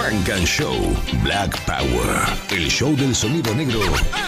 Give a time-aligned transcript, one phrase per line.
[0.00, 0.74] Frank and Show
[1.22, 2.24] Black Power.
[2.50, 3.78] El show del sonido negro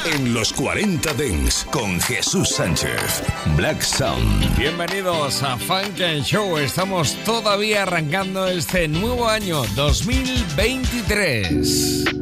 [0.04, 3.22] en los 40 Dens con Jesús Sánchez.
[3.56, 4.54] Black Sound.
[4.58, 6.58] Bienvenidos a Funk and Show.
[6.58, 12.21] Estamos todavía arrancando este nuevo año 2023.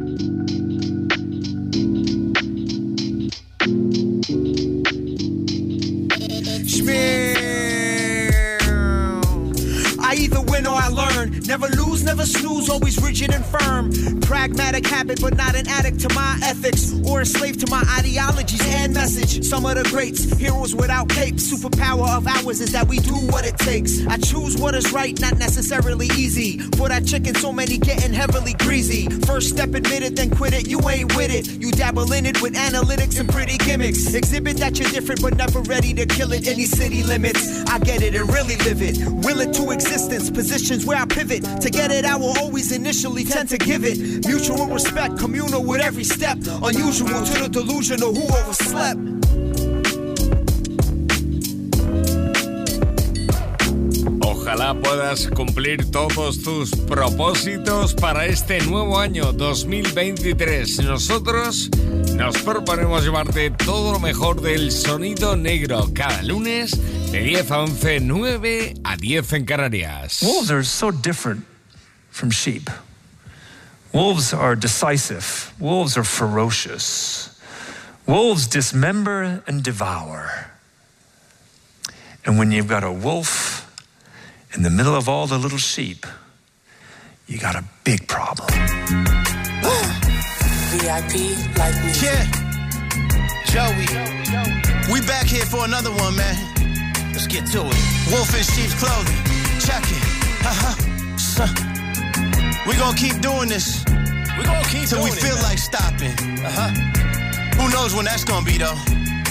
[12.21, 13.89] Never snooze, always rigid and firm.
[14.21, 18.61] Pragmatic habit, but not an addict to my ethics or a slave to my ideologies
[18.75, 19.43] and message.
[19.43, 21.51] Some of the greats, heroes without capes.
[21.51, 24.05] Superpower of ours is that we do what it takes.
[24.07, 26.59] I choose what is right, not necessarily easy.
[26.77, 29.09] For that chicken, so many getting heavily greasy.
[29.25, 30.67] First step admit it, then quit it.
[30.67, 31.49] You ain't with it.
[31.59, 34.13] You dabble in it with analytics and pretty gimmicks.
[34.13, 36.47] Exhibit that you're different, but never ready to kill it.
[36.47, 38.97] Any city limits, I get it and really live it.
[39.25, 41.43] Will it to existence, positions where I pivot.
[41.61, 44.27] To get it, I will always initially tend to give it.
[44.27, 46.37] Mutual respect, communal with every step.
[46.61, 48.99] Unusual to the delusional who overslept.
[54.19, 60.83] Ojalá puedas cumplir todos tus propósitos para este nuevo año 2023.
[60.83, 61.69] Nosotros
[62.17, 66.71] nos proponemos llevarte todo lo mejor del sonido negro cada lunes
[67.13, 70.19] de 10 a 11, 9 a 10 en Canarias.
[70.21, 71.50] Wolves are so different
[72.11, 72.69] from sheep.
[73.93, 75.53] Wolves are decisive.
[75.59, 77.35] Wolves are ferocious.
[78.05, 80.51] Wolves dismember and devour.
[82.25, 83.67] And when you've got a wolf
[84.53, 86.05] in the middle of all the little sheep,
[87.27, 88.47] you got a big problem.
[90.71, 91.13] VIP
[91.57, 91.91] like me.
[92.01, 92.41] Yeah.
[93.45, 93.87] Joey.
[94.91, 96.35] We back here for another one, man.
[97.11, 97.75] Let's get to it.
[98.11, 99.15] Wolf in sheep's clothing.
[99.59, 100.03] Check it.
[100.45, 101.17] Uh-huh.
[101.17, 101.70] Son.
[102.67, 103.83] We gonna keep doing this.
[104.37, 105.43] We gonna keep till we it, feel man.
[105.43, 106.13] like stopping.
[106.45, 106.69] Uh-huh.
[107.57, 108.77] Who knows when that's gonna be though?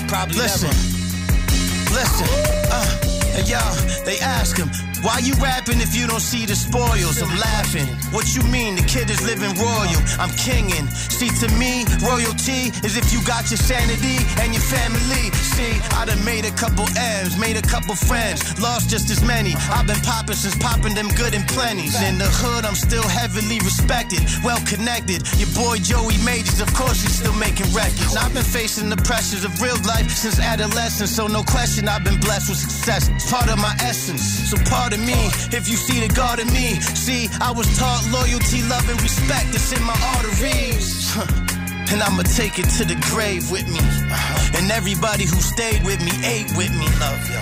[0.08, 0.68] Probably Listen.
[0.68, 1.94] never.
[1.94, 2.28] Listen,
[2.70, 3.74] uh, and y'all,
[4.04, 4.70] they ask him,
[5.02, 7.22] why you rapping if you don't see the spoils?
[7.22, 7.88] I'm laughing.
[8.12, 8.76] What you mean?
[8.76, 10.00] The kid is living royal.
[10.18, 10.86] I'm kinging.
[11.08, 15.32] See, to me, royalty is if you got your sanity and your family.
[15.56, 19.54] See, I done made a couple M's, made a couple friends, lost just as many.
[19.72, 21.96] I've been popping since popping them good and plenties.
[22.08, 25.24] In the hood, I'm still heavily respected, well connected.
[25.40, 28.16] Your boy Joey Majors, of course, he's still making records.
[28.16, 32.20] I've been facing the pressures of real life since adolescence, so no question I've been
[32.20, 33.08] blessed with success.
[33.30, 34.56] Part of my essence, so
[34.90, 36.80] pardon me if you see the God in me.
[36.80, 39.54] See, I was taught loyalty, love, and respect.
[39.54, 41.16] It's in my arteries.
[41.92, 43.80] And I'ma take it to the grave with me.
[43.80, 44.58] Uh-huh.
[44.58, 46.86] And everybody who stayed with me ate with me.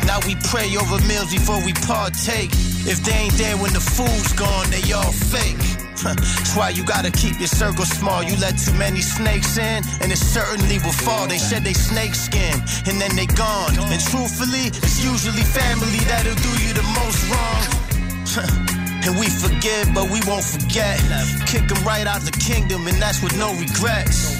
[0.08, 2.48] Now we pray over meals before we partake.
[2.88, 5.87] If they ain't there when the food's gone, they all fake.
[6.02, 8.22] That's why you gotta keep your circle small.
[8.22, 11.26] You let too many snakes in, and it certainly will fall.
[11.26, 12.54] They shed they snake skin,
[12.86, 13.74] and then they gone.
[13.78, 18.64] And truthfully, it's usually family that'll do you the most wrong.
[19.00, 20.98] And we forgive, but we won't forget.
[21.46, 24.36] Kick them right out the kingdom, and that's with no regrets.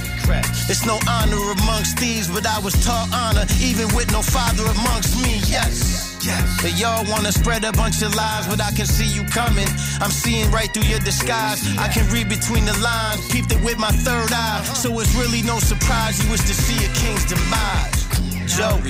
[0.69, 5.17] It's no honor amongst thieves, but I was taught honor, even with no father amongst
[5.23, 5.41] me.
[5.47, 6.08] Yes.
[6.23, 6.63] Yes.
[6.63, 9.69] But y'all wanna spread a bunch of lies, but I can see you coming.
[10.01, 11.63] I'm seeing right through your disguise.
[11.79, 14.63] I can read between the lines, peeped it with my third eye.
[14.75, 18.07] So it's really no surprise you wish to see a king's demise.
[18.51, 18.83] Joey.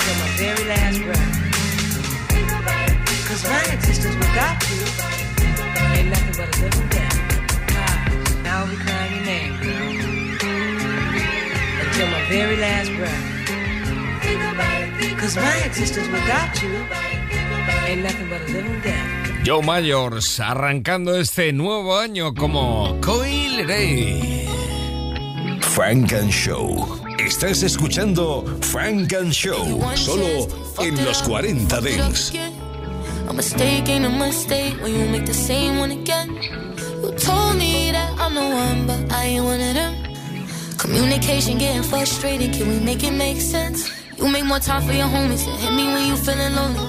[0.00, 1.36] Till my very last breath.
[3.28, 4.84] Cause my existence without you
[5.96, 7.18] ain't nothing but a living death.
[7.70, 9.90] Ah, now we crying your name, girl.
[11.86, 13.40] Until my very last breath.
[15.20, 16.70] Cause my existence without you
[17.86, 19.44] ain't nothing but a living death.
[19.44, 24.48] Joe Myers arrancando este nuevo año como Coil Ray.
[25.60, 26.98] Frank and Show.
[27.18, 29.82] Estás escuchando Frank and Show.
[29.94, 32.32] Solo en los 40 Dens.
[33.28, 36.34] A mistake ain't a mistake when you make the same one again.
[37.02, 39.94] You told me that I'm the one, but I ain't one of them.
[40.78, 43.99] Communication getting frustrated, can we make it make sense?
[44.20, 46.84] You make more time for your homies and hit me when you feeling lonely.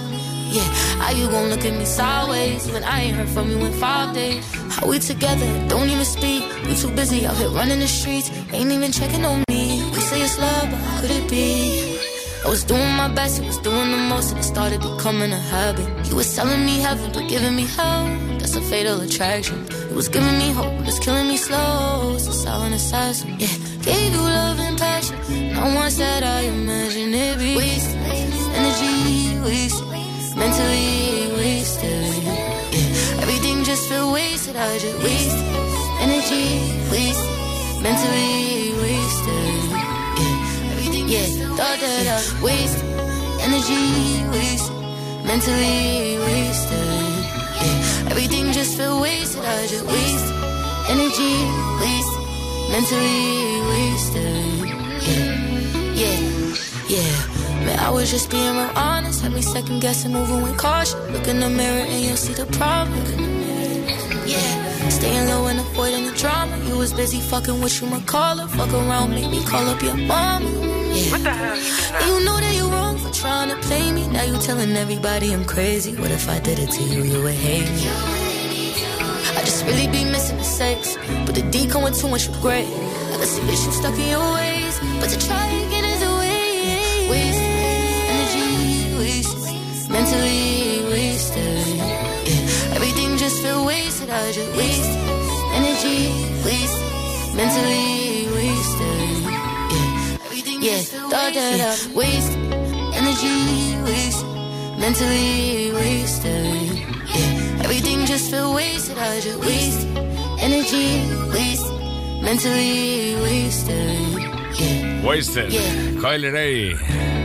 [0.51, 0.67] Yeah,
[0.99, 4.13] how you gon' look at me sideways when I ain't heard from you in five
[4.13, 4.43] days?
[4.69, 6.43] How we together, don't even speak.
[6.67, 9.81] You too busy out here running the streets, ain't even checking on me.
[9.93, 11.97] We say it's love, but how could it be?
[12.45, 15.39] I was doing my best, he was doing the most, and it started becoming a
[15.39, 15.87] habit.
[16.05, 18.30] He was telling me heaven, but giving me hell.
[18.51, 19.65] That's a fatal attraction.
[19.89, 22.15] It was giving me hope, it's killing me slow.
[22.15, 23.37] It's a silent assassin.
[23.39, 23.47] Yeah,
[23.81, 25.15] gave you love and passion.
[25.53, 27.95] Not once that I imagine it be wasted.
[28.59, 29.87] Energy wasted,
[30.35, 32.23] mentally wasted.
[32.75, 34.57] Yeah, everything just feel wasted.
[34.57, 35.47] I just wasted.
[36.03, 36.47] Energy
[36.91, 37.31] wasted,
[37.79, 39.63] mentally wasted.
[40.19, 42.83] Yeah, everything yeah, thought that I wasted.
[43.47, 44.75] Energy wasted,
[45.23, 47.00] mentally wasted.
[49.71, 50.35] Just wasted.
[50.89, 51.35] Energy
[51.79, 52.23] wasted,
[52.71, 54.67] mentally wasted.
[55.07, 55.31] Yeah,
[56.01, 56.19] yeah,
[56.93, 57.65] yeah.
[57.65, 59.21] Man, I was just being real honest.
[59.21, 60.99] Had me second guessing, moving with caution.
[61.13, 63.05] Look in the mirror and you'll see the problem.
[64.27, 66.57] Yeah, staying low and avoiding the drama.
[66.67, 68.49] You was busy fucking with you, McCullough.
[68.49, 70.49] Fuck around, make me call up your mama.
[70.91, 71.11] Yeah.
[71.11, 72.17] What the hell you?
[72.19, 74.05] You know that you're wrong for trying to play me.
[74.07, 75.95] Now you telling everybody I'm crazy.
[75.95, 77.03] What if I did it to you?
[77.03, 78.20] You would hate me.
[79.65, 80.97] Really be missing the sex.
[81.25, 82.65] But the D come with too much regret.
[82.65, 84.79] I can see that you stuck in your ways.
[84.99, 87.09] But to try again is a waste.
[87.13, 87.43] Waste
[88.13, 91.67] energy, waste mentally wasted.
[92.29, 94.09] Yeah, everything just feel wasted.
[94.09, 94.93] I just waste
[95.57, 96.09] energy,
[96.45, 96.79] waste
[97.35, 99.21] mentally wasted.
[99.73, 100.81] Yeah, everything yeah,
[101.11, 102.33] thought that I waste
[102.97, 104.25] energy, waste
[104.79, 106.90] mentally wasted.
[107.63, 108.97] Everything just feel wasted.
[108.97, 109.87] I just waste
[110.41, 111.71] energy, waste
[112.21, 114.19] mentally wasted.
[114.59, 115.07] Yeah.
[115.07, 115.51] Wasted.
[115.51, 116.01] Yeah.
[116.01, 116.75] Coily Ray.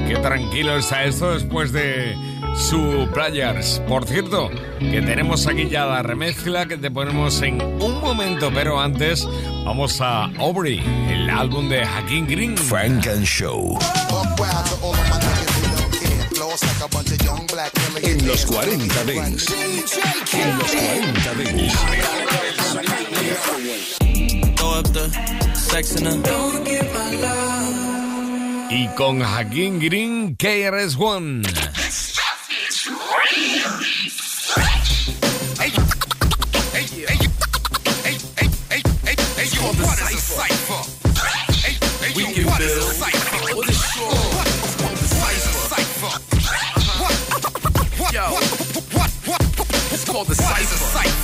[0.06, 2.16] Qué tranquilo está esto después de
[2.54, 3.80] su Players.
[3.88, 8.80] Por cierto, que tenemos aquí ya la remezcla que te ponemos en un momento, pero
[8.80, 9.26] antes
[9.64, 10.80] vamos a Aubrey,
[11.10, 12.56] el álbum de Hakim Green.
[12.56, 13.78] Frank and Show.
[18.02, 19.54] En los 40 Dance.
[20.32, 21.76] En los 40 Dance.
[24.56, 25.10] Throw up the
[25.54, 26.36] sex in the.
[28.70, 31.42] Y con Hakim Green, KRS-One.
[42.14, 43.15] We can build.
[50.16, 51.15] Called the cipher.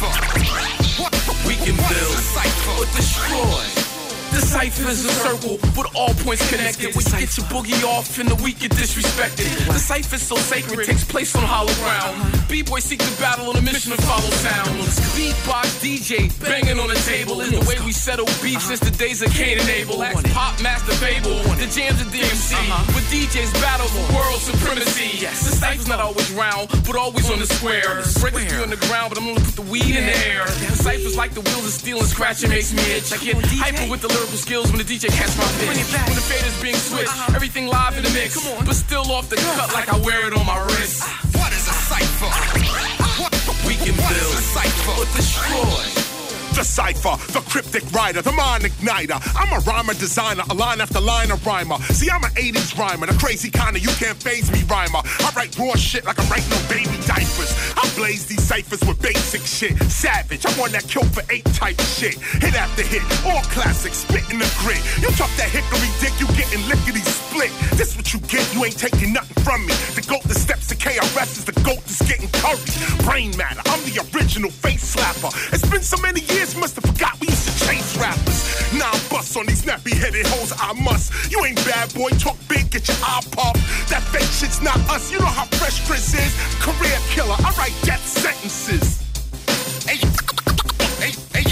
[4.53, 6.93] The cipher is a circle with all points connected.
[6.95, 9.49] You get your boogie off and the weak get disrespected.
[9.65, 12.21] The cipher is so sacred, takes place on hollow ground.
[12.51, 14.69] B-boy seek the battle on a mission to follow sound.
[15.17, 19.23] Beatbox DJ banging on the table is the way we settle beef since the days
[19.23, 20.03] of Cain and Abel.
[20.03, 22.53] Ask Popmaster Fabel, the jams of DMC.
[22.93, 25.25] With DJs battle for world supremacy.
[25.25, 28.05] The cipher's not always round, but always on the square.
[28.21, 30.45] Break it through on the ground, but I'm gonna put the weed in the air.
[30.45, 33.13] The cipher's like the wheels of steel and scratching makes me itch.
[33.13, 35.69] I get hyper with the lyrical skills when the DJ catch my pitch.
[35.71, 37.37] When the fader's being switched, uh-huh.
[37.37, 38.35] everything live in the mix.
[38.67, 41.07] But still off the cut like I wear it on my wrist.
[41.39, 42.33] What is a cipher?
[43.67, 46.12] We can build a cipher or destroy.
[46.53, 49.19] The cipher, the cryptic writer, the mind igniter.
[49.35, 51.79] I'm a rhymer designer, a line after line of rhymer.
[51.97, 55.01] See, I'm an 80s rhymer, the crazy kind of you can't phase me rhymer.
[55.01, 57.53] I write raw shit like I'm writing no baby diapers.
[57.77, 59.81] I blaze these ciphers with basic shit.
[59.91, 62.21] Savage, I'm on that kill for eight type shit.
[62.43, 64.83] Hit after hit, all classics, spit in the grit.
[65.01, 67.53] You talk that hickory dick, you getting lickety split.
[67.79, 69.75] This what you get, you ain't taking nothing from me.
[69.97, 72.75] The goat that steps to KRS is the goat that's getting curried.
[73.05, 75.31] Brain matter, I'm the original face slapper.
[75.53, 78.43] It's been so many years, must have forgot we used to chase rappers.
[78.75, 81.31] Now I'm bust on these nappy headed hoes, I must.
[81.31, 83.61] You ain't bad boy, talk big, get your eye popped.
[83.89, 86.35] That fake shit's not us, you know how fresh Chris is.
[86.59, 88.99] Career killer, I write death sentences.
[89.87, 90.03] Hey,
[90.99, 91.47] hey, hey,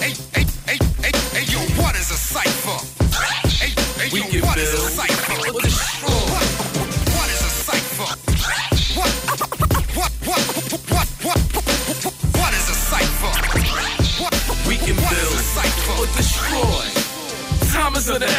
[0.00, 2.78] hey, hey, hey, hey, hey, yo, what is a cipher?
[3.16, 5.11] Hey, hey, We yo, what is a cipher?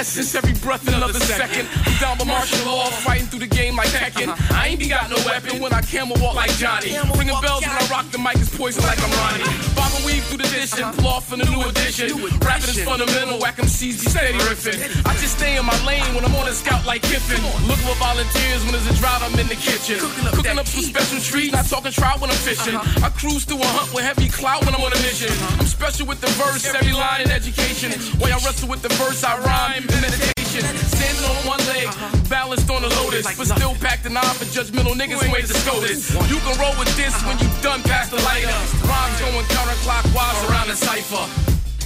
[0.03, 1.65] Essence, every breath another second.
[1.87, 4.35] I'm down by martial law, fighting through the game like Tekken.
[4.51, 6.91] I ain't be got no weapon when I camel walk like Johnny.
[7.15, 9.47] Ringing bells when I rock the mic is poison like I'm Ronnie.
[9.79, 12.11] Bob and weave through the dish and pull off in a new edition.
[12.43, 14.75] Rapping is fundamental, whack MCs be steady riffing.
[15.07, 17.39] I just stay in my lane when I'm on a scout like Kiffin.
[17.71, 20.03] Looking for volunteers when there's a drought, I'm in the kitchen.
[20.35, 22.75] Cooking up some special treats, not talking trout when I'm fishing.
[22.75, 25.31] I cruise through a hunt with heavy clout when I'm on a mission.
[25.63, 27.95] I'm special with the verse, every line in education.
[28.19, 30.63] While I wrestle with the verse, I rhyme meditation.
[30.93, 31.89] Standing on one leg,
[32.29, 35.97] balanced on a lotus, but still packed an eye for judgmental niggas who ain't discovered.
[36.29, 38.53] You can roll with this when you've done past the lighter.
[38.85, 41.25] Rhymes going counterclockwise around the cipher.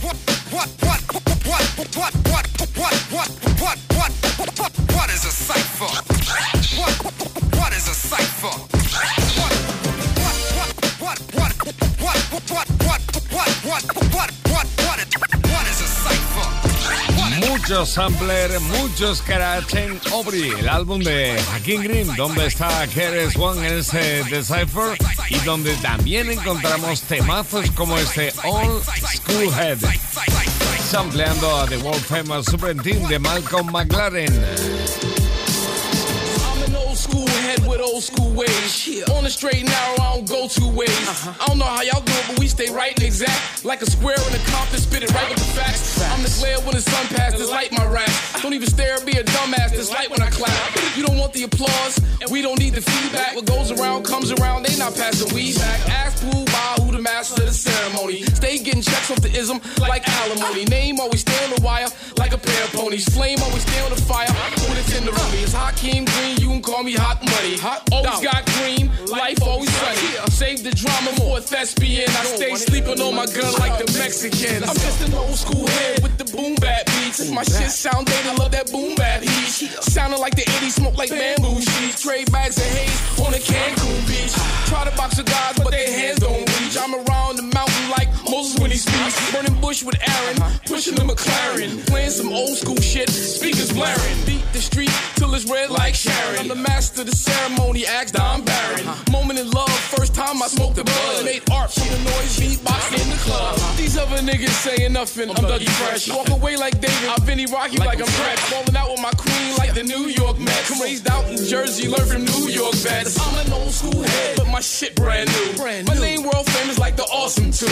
[0.03, 0.17] What,
[0.51, 1.63] what, what, what, what,
[1.97, 2.45] what, what,
[3.11, 4.11] what, what, what,
[4.59, 5.91] what, what is a cipher?
[6.77, 6.93] What,
[7.55, 8.76] what is a cipher?
[17.57, 23.67] Mucho sampler, mucho scratch en Aubrey, el álbum de Hakim Green, donde está Keres One
[23.67, 24.95] en ese Decipher
[25.27, 29.79] y donde también encontramos temazos como este All School Head,
[30.87, 35.16] sampleando a The World Famous Super Team de Malcolm McLaren.
[37.57, 39.09] I'm an old school head with old school ways.
[39.09, 40.89] On the straight and narrow, I don't go two ways.
[40.89, 41.33] Uh-huh.
[41.39, 43.65] I don't know how y'all do it, but we stay right and exact.
[43.65, 46.01] Like a square in a compass, spit it right with the facts.
[46.01, 48.41] I'm the glare when the sun passes, light my raps.
[48.41, 50.53] Don't even stare, be a dumbass, this light when I clap.
[50.95, 51.99] You don't want the applause,
[52.31, 53.35] we don't need the feedback.
[53.35, 55.89] What goes around comes around, they not passing weed back.
[55.89, 58.23] Ask who, by who the master of the ceremony.
[58.23, 60.65] Stay getting checks off the ism like alimony.
[60.65, 61.87] Name always stay on the wire
[62.17, 63.05] like a pair of ponies.
[63.13, 64.31] Flame always stay on the fire
[64.67, 65.31] when it's in the room.
[65.41, 67.57] It's Hakeem Green, call me Hot Money.
[67.91, 70.29] Always got green, life always sunny.
[70.31, 72.09] Save the drama for a thespian.
[72.09, 74.63] I stay sleeping on my gun like the Mexicans.
[74.63, 77.29] I'm just an old school head with the boom bap beats.
[77.29, 79.71] My shit sound dated, love that boom bap heat.
[79.81, 82.01] Sounding like the 80s, smoke like bamboo sheets.
[82.01, 84.35] Trade bags of haze on a Cancun beach.
[84.67, 86.77] Try to box with guys, but their hands don't reach.
[86.77, 89.15] I'm around the mountain like Moses when he speaks.
[89.31, 91.85] Burning bush with Aaron, pushing the McLaren.
[91.87, 94.25] Playing some old school shit, speakers blaring.
[94.25, 96.39] Beat the street till it's red like Sharon.
[96.39, 98.85] I'm the master of the ceremony, asked Don Barron.
[99.09, 101.23] Moment in love, first time I smoked the bud.
[101.23, 103.55] Made art from the noise, beatbox in the club.
[103.77, 106.09] These other niggas saying nothing, I'm Dougie Fresh.
[106.09, 108.37] Walk away like David, I'm Vinny Rocky like I'm Fred.
[108.51, 110.81] Falling out with my queen like the New York Mets.
[110.81, 113.17] Raised out in Jersey, learned from New York vets.
[113.19, 115.57] I'm an old school head, but my shit brand new.
[115.57, 117.67] Brand My name world famous like the awesome two.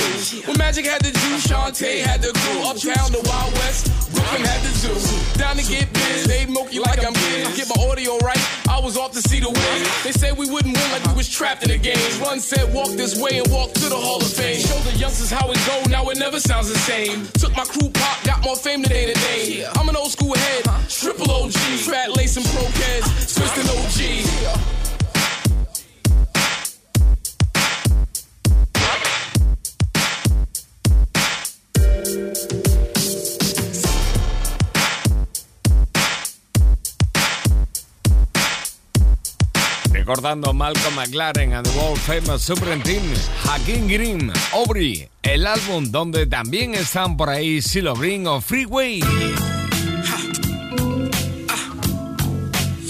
[0.48, 2.62] When Magic had the juice, Shantae had the crew.
[2.64, 5.40] Uptown, the Wild West, Brooklyn had the zoo.
[5.40, 7.56] Down to get biz, they milky like I'm biz.
[7.58, 8.40] Get my audio right,
[8.70, 9.80] I was off to see the win.
[10.04, 12.22] They said we wouldn't win like we was trapped in the game.
[12.22, 14.60] Run said walk this way and walk to the Hall of Fame.
[14.60, 17.28] Show the youngsters how it go, now it never sounds the same.
[17.40, 19.68] Took my crew pop, got more fame today than they today.
[19.76, 21.54] I'm an old school head, triple OG.
[21.54, 24.85] Fat lace and pro kids, twisting OG.
[39.92, 43.02] Recordando Malcolm McLaren and the World Famous Super Team,
[43.44, 49.00] Hakim Green, Aubrey, el álbum donde también están por ahí Silo Green o Freeway.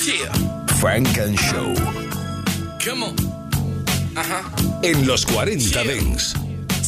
[0.06, 0.32] Yeah,
[0.78, 1.74] Frank and Show.
[2.86, 3.16] come on.
[4.84, 6.45] En los 40 Dents.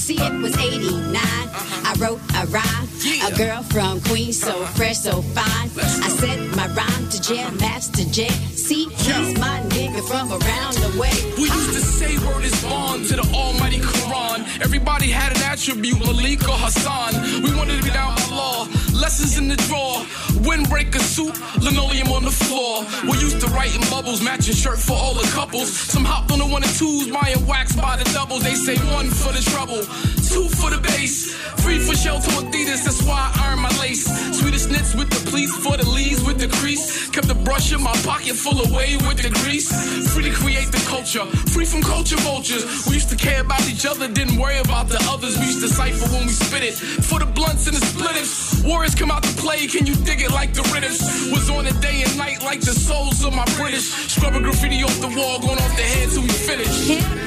[0.07, 1.15] See, it was 89.
[1.17, 1.83] Uh-huh.
[1.83, 2.87] I wrote a rhyme.
[3.27, 4.73] A girl from Queens, so uh-huh.
[4.77, 5.69] fresh, so fine.
[5.75, 8.56] I sent my rhyme to Jam Master Jay.
[8.67, 11.15] See, he's my nigga from around the way.
[11.37, 14.43] We used to say word is bond to the almighty Quran.
[14.61, 17.43] Everybody had an attribute, Malik or Hassan.
[17.43, 18.67] We wanted to be down by law.
[18.91, 20.03] Lessons in the drawer.
[20.43, 21.33] Windbreaker suit,
[21.63, 22.83] linoleum on the floor.
[23.09, 25.71] We used to write in bubbles, matching shirt for all the couples.
[25.71, 28.43] Some hopped on the one and twos, buying wax by the doubles.
[28.43, 29.81] They say one for the trouble,
[30.29, 31.35] two for the base.
[31.63, 32.83] three for shelter Adidas.
[32.85, 34.05] That's why I earn my lace.
[34.39, 37.09] Swedish knits with the pleats for the leaves with the crease.
[37.09, 39.69] Kept the brush in my pocket full away with the grease.
[40.13, 42.63] Free to create the culture, free from culture vultures.
[42.87, 45.37] We used to care about each other, didn't worry about the others.
[45.39, 46.75] We used to cipher when we spit it.
[47.09, 49.67] For the blunts and the splitters, warriors come out to play.
[49.67, 50.99] Can you dig it like the Ritters?
[51.31, 53.87] Was on a day and night like the souls of my British.
[54.13, 57.26] Scrubbing graffiti off the wall, going off the head till we finish.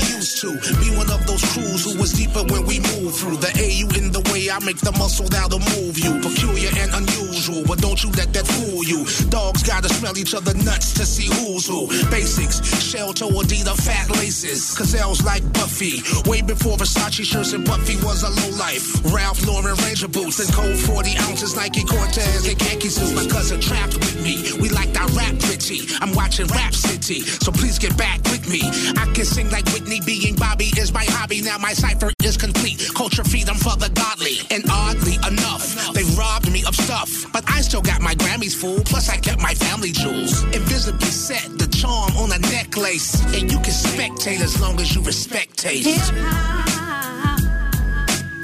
[0.41, 3.85] to be one of those crews who was deeper when we moved through the AU
[3.93, 6.17] in the way I make the muscle that'll move you.
[6.17, 9.05] Peculiar and unusual, but don't you let that fool you.
[9.29, 11.85] Dogs gotta smell each other nuts to see who's who.
[12.09, 14.73] Basics, shell toe Adidas fat laces.
[14.73, 16.01] Gazelles like Buffy.
[16.25, 18.97] Way before Versace shirts and Buffy was a low life.
[19.13, 23.13] Ralph Lauren Ranger boots and cold 40 ounces Nike Cortez and khaki suits.
[23.13, 24.41] My cousin trapped with me.
[24.57, 25.85] We liked our rap pretty.
[26.01, 28.65] I'm watching Rap City, so please get back with me.
[28.97, 31.41] I can sing like Whitney being King Bobby is my hobby.
[31.41, 32.89] Now my cipher is complete.
[32.95, 34.37] Culture freedom for the godly.
[34.49, 37.29] And oddly enough, they robbed me of stuff.
[37.33, 38.79] But I still got my Grammys full.
[38.85, 40.43] Plus I kept my family jewels.
[40.55, 43.21] Invisibly set the charm on a necklace.
[43.35, 45.89] And you can spectate as long as you respect taste.
[45.89, 47.41] Hip-hop,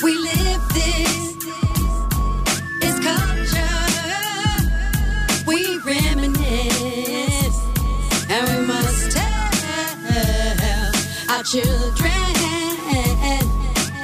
[0.04, 1.36] we live this.
[2.82, 3.64] It's culture.
[5.48, 7.37] We reminisce.
[11.30, 12.18] Our children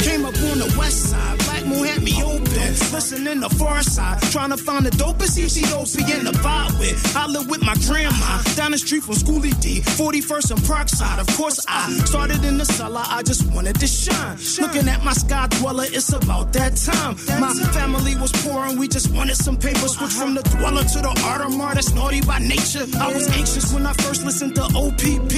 [2.95, 6.95] Listening to Pharcyde, trying to find the dopest Ethiopian to vibe with.
[7.17, 11.19] I live with my grandma down the street from Schoolly D, 41st and Parkside.
[11.19, 14.37] Of course, I started in the cellar, I just wanted to shine.
[14.61, 17.17] Looking at my sky dweller, it's about that time.
[17.41, 19.89] My family was poor and we just wanted some paper.
[19.89, 22.85] Switch from the dweller to the Audemars, that's naughty by nature.
[22.97, 25.35] I was anxious when I first listened to OPP.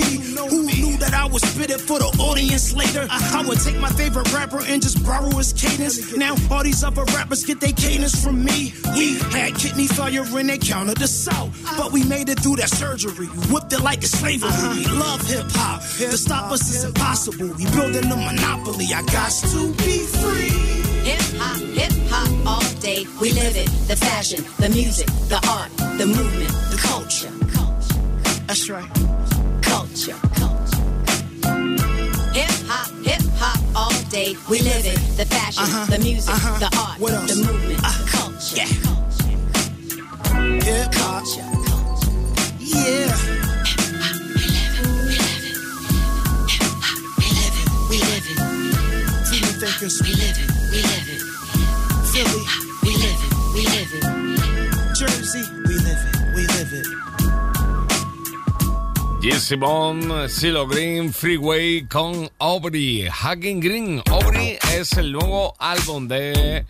[0.51, 3.07] Who knew that I was spit it for the audience later?
[3.09, 6.15] I would take my favorite rapper and just borrow his cadence.
[6.15, 8.73] Now all these other rappers get their cadence from me.
[8.93, 11.49] We had kidney failure and they counted us out.
[11.77, 13.27] But we made it through that surgery.
[13.49, 14.49] Whipped it like it's slavery.
[14.49, 14.73] Uh-huh.
[14.75, 15.81] We love hip hop.
[15.81, 17.47] To stop us is impossible.
[17.57, 18.87] We building a monopoly.
[18.93, 20.51] I got to be free.
[21.07, 23.05] Hip hop, hip hop all day.
[23.21, 23.69] We live it.
[23.87, 27.31] The fashion, the music, the art, the movement, the culture.
[28.47, 28.89] That's right.
[29.61, 30.56] Culture, culture.
[34.33, 34.39] Day.
[34.49, 34.99] We live it.
[35.17, 36.59] The fashion, Uh-huh, the music, uh-huh.
[36.59, 37.29] the art, What else?
[37.31, 38.67] the movement, the culture.
[40.65, 41.23] Hip hop.
[42.59, 43.15] Yeah.
[47.89, 48.39] We live it.
[50.03, 50.49] We live it.
[50.71, 51.21] We live it.
[52.11, 52.43] Philly.
[52.83, 53.31] We live it.
[53.53, 54.03] We live it.
[54.95, 55.43] Jersey.
[55.67, 56.35] We live it.
[56.35, 57.16] We live it.
[59.29, 63.09] Jesse Bond, Silo Green, Freeway con Aubrey.
[63.11, 64.01] Hacking Green.
[64.09, 66.65] Aubrey es el nuevo álbum de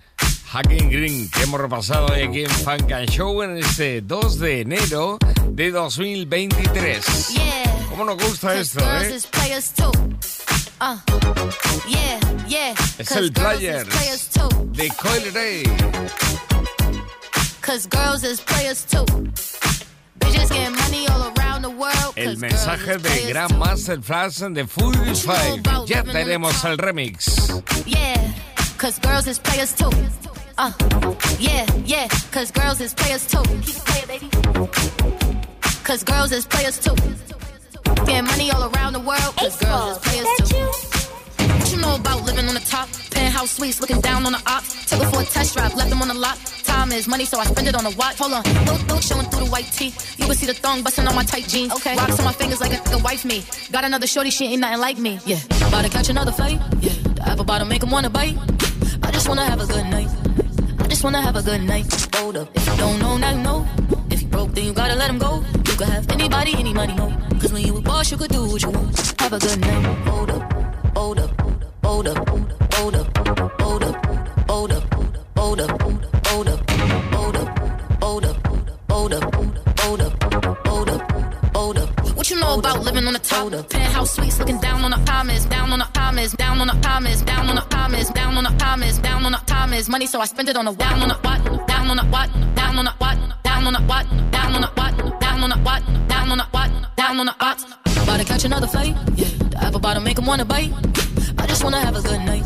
[0.48, 4.62] Hacking Green que hemos repasado hoy aquí en Funk and Show en este 2 de
[4.62, 5.20] enero
[5.52, 7.28] de 2023.
[7.28, 7.78] Yeah.
[7.92, 9.20] ¿Cómo nos gusta esto, eh?
[10.82, 10.98] Uh,
[11.88, 12.74] yeah, yeah.
[12.98, 14.50] Es el Players too.
[14.72, 15.64] de Coil Ray.
[17.62, 19.06] Cause girls is players too.
[22.16, 23.58] El mensaje de players Gran too.
[23.58, 25.62] Master Flash de Full Five.
[25.86, 27.50] Ya tenemos el remix.
[27.86, 28.34] Yeah,
[28.78, 29.92] cause girls is players too.
[30.58, 30.72] Uh,
[31.40, 33.44] yeah, yeah, cause girls is players too.
[33.62, 34.30] Keep it playing, baby.
[35.84, 36.96] Cause girls is players too.
[38.06, 40.97] Getting money all around the world, cause girls is players too.
[41.68, 42.88] What you know about living on the top?
[43.12, 44.86] Penthouse suites, looking down on the ops.
[44.90, 46.38] Took her for a test drive, left them on the lot.
[46.64, 48.20] Time is money, so I spend it on a watch.
[48.20, 49.92] Hold on, look, look, showing through the white tee.
[50.16, 51.74] You can see the thong busting on my tight jeans.
[51.74, 53.44] Okay, rocks on my fingers like a nigga wife me.
[53.70, 55.20] Got another shorty, she ain't nothing like me.
[55.26, 56.58] Yeah, about to catch another fight.
[56.80, 58.38] Yeah, the apple bottom make him wanna bite.
[59.04, 60.08] I just wanna have a good night.
[60.80, 61.86] I just wanna have a good night.
[62.16, 63.68] Hold up, if you don't know, now you know.
[64.10, 65.44] If you broke, then you gotta let him go.
[65.54, 67.12] You could have anybody, any money, no.
[67.42, 68.96] Cause when you a boss, you could do what you want.
[69.20, 70.08] Have a good night.
[70.08, 70.54] Hold up,
[70.96, 71.37] hold up,
[71.88, 74.82] hold up, hold up, hold up, hold up, hold up,
[81.56, 82.18] hold up.
[82.18, 83.70] What you know about living on the top?
[83.70, 87.22] Penthouse suites, looking down on the comments, down on the comments, down on the comments,
[87.22, 89.90] down on the comments, down on the comments, down on the comments.
[89.90, 92.30] Money, so I spend it on the down on the what, down on the what,
[92.56, 95.58] down on the what, down on the what, down on the what, down on the
[95.58, 97.64] what, down on the what, down on the what.
[98.04, 98.96] About to catch another fight.
[99.16, 100.74] Yeah, the apple bottom make him wanna bite.
[101.48, 102.44] I just wanna have a good night.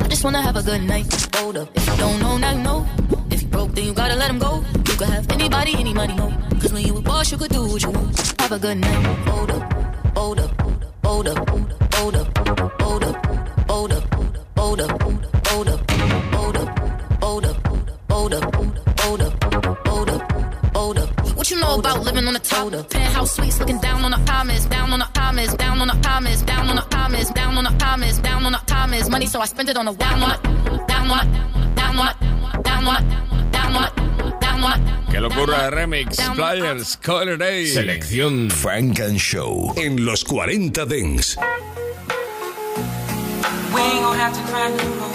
[0.00, 1.06] I just wanna have a good night.
[1.36, 2.86] Hold up, if you don't know, now you know.
[3.30, 4.64] If you broke, then you gotta let him go.
[4.88, 6.16] You could have anybody, any money.
[6.58, 8.40] Cause when you a boss, you could do what you want.
[8.40, 9.06] Have a good night.
[9.28, 9.72] Hold up,
[10.16, 10.60] hold up,
[11.04, 13.26] hold up, hold up, hold up, hold up,
[13.70, 14.14] hold up,
[14.56, 15.02] hold up,
[15.50, 15.88] hold up,
[16.40, 16.78] hold up,
[17.22, 17.58] hold up,
[18.10, 18.91] hold up,
[21.72, 22.72] know about living on the top?
[22.90, 26.42] Penthouse suites, looking down on the comments, down on the comments, down on the comments,
[26.42, 29.08] down on the comments, down on the comments, down on the comments.
[29.08, 30.42] Money, so I spend it on the down on it,
[30.86, 31.28] down on it,
[31.74, 32.16] down on it,
[32.62, 33.04] down on it,
[33.52, 33.94] down on it,
[34.40, 34.82] down on it.
[35.10, 36.16] Qué locura de remix.
[36.34, 37.66] Players, Coil Ray.
[37.66, 41.36] Selección Frank and Show en los 40 Dents.
[43.74, 45.12] We ain't gonna have to cry no more.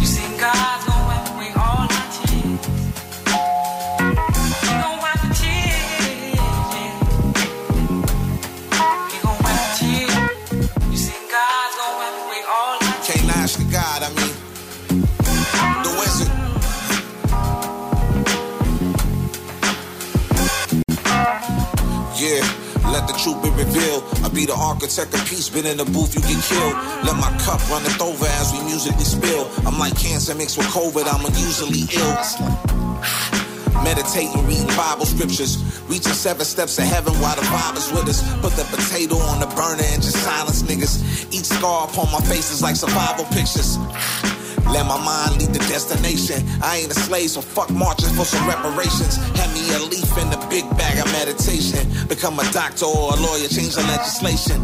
[0.00, 0.95] You see, God's gonna
[23.26, 24.06] truth be revealed.
[24.22, 26.74] I be the architect of peace, been in the booth, you get killed.
[27.02, 29.50] Let my cup runneth over as we musically spill.
[29.66, 32.14] I'm like cancer mixed with COVID, I'm unusually ill.
[33.82, 35.58] Meditating, reading Bible scriptures.
[35.90, 38.22] Reaching seven steps of heaven while the vibe is with us.
[38.40, 41.02] Put the potato on the burner and just silence niggas.
[41.34, 43.78] Each scar upon my face is like survival pictures.
[44.64, 46.42] Let my mind lead the destination.
[46.62, 49.16] I ain't a slave, so fuck marching for some reparations.
[49.36, 51.86] Hand me a leaf in the big bag of meditation.
[52.08, 54.60] Become a doctor or a lawyer, change the legislation.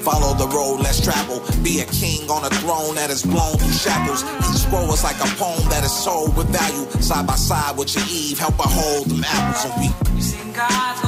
[0.00, 1.44] Follow the road less travel.
[1.62, 4.24] Be a king on a throne that is blown through shackles.
[4.24, 6.88] Each scroll is like a poem that is sold with value.
[7.02, 10.16] Side by side with your Eve, help her hold them apples and we.
[10.16, 11.00] You seen God's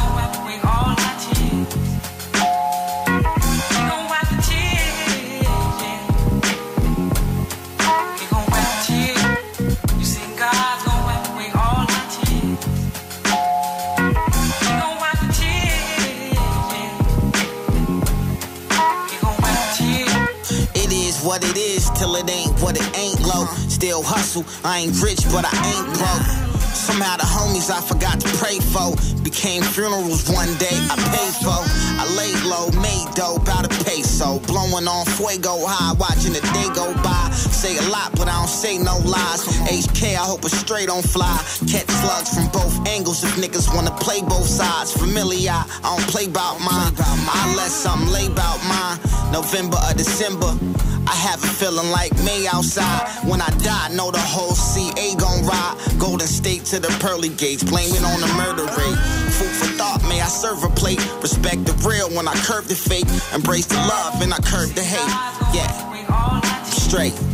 [23.83, 26.23] Still hustle, I ain't rich, but I ain't broke.
[26.71, 31.72] Somehow the homies I forgot to pray for became funerals one day I paid for.
[32.03, 34.41] I laid low, made dough, about a peso.
[34.51, 37.31] Blowing on fuego high, watching the day go by.
[37.31, 39.47] Say a lot, but I don't say no lies.
[39.71, 41.39] HK, I hope it's straight on fly.
[41.71, 44.91] Catch slugs from both angles if niggas wanna play both sides.
[44.91, 46.91] Familiar, I don't play about mine.
[46.99, 48.99] I let something lay bout mine.
[49.31, 50.59] November or December.
[51.07, 53.07] I have a feeling like May outside.
[53.31, 55.77] When I die, know the whole CA gon' ride.
[55.99, 58.99] Golden State to the pearly gates, blame it on the murder rate.
[59.39, 59.72] Food for
[60.13, 61.01] may I serve a plate.
[61.23, 63.09] Respect the real when I curve the fake.
[63.35, 65.55] Embrace the love and I curve the hate.
[65.55, 67.32] Yeah, straight.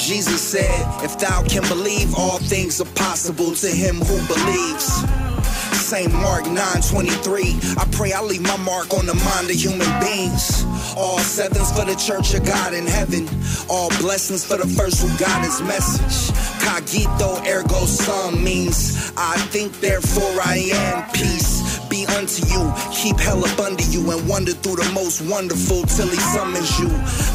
[0.00, 5.29] Jesus said, If thou can believe, all things are possible to him who believes.
[5.90, 6.12] St.
[6.12, 7.58] Mark 9:23.
[7.76, 10.64] I pray I leave my mark on the mind of human beings.
[10.96, 13.28] All sevens for the church of God in heaven.
[13.68, 16.30] All blessings for the first who got his message.
[16.62, 21.80] Cogito ergo sum means I think therefore I am peace.
[21.90, 26.06] Be unto you, keep hell up under you, and wander through the most wonderful till
[26.06, 26.86] he summons you.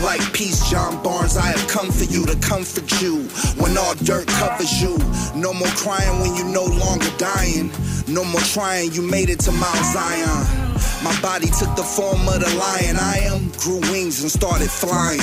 [0.01, 3.27] Like peace, John Barnes, I have come for you to comfort you.
[3.59, 4.95] When all dirt covers you,
[5.35, 7.69] no more crying when you no longer dying.
[8.07, 10.45] No more trying, you made it to Mount Zion.
[11.03, 15.21] My body took the form of the lion I am, grew wings and started flying.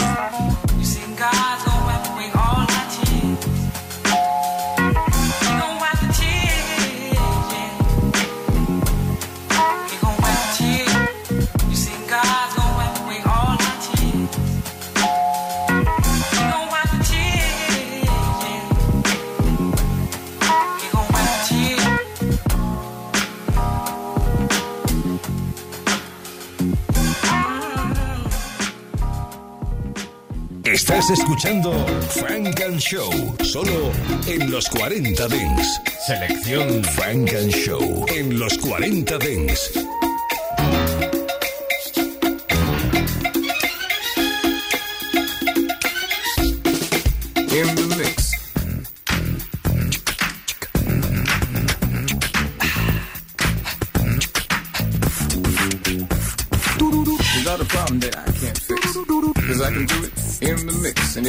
[31.03, 31.73] Estás escuchando
[32.11, 33.11] Frank and Show,
[33.43, 33.91] solo
[34.29, 35.81] en los 40 Dents.
[36.07, 39.73] Selección Frank and Show en los 40 Dents.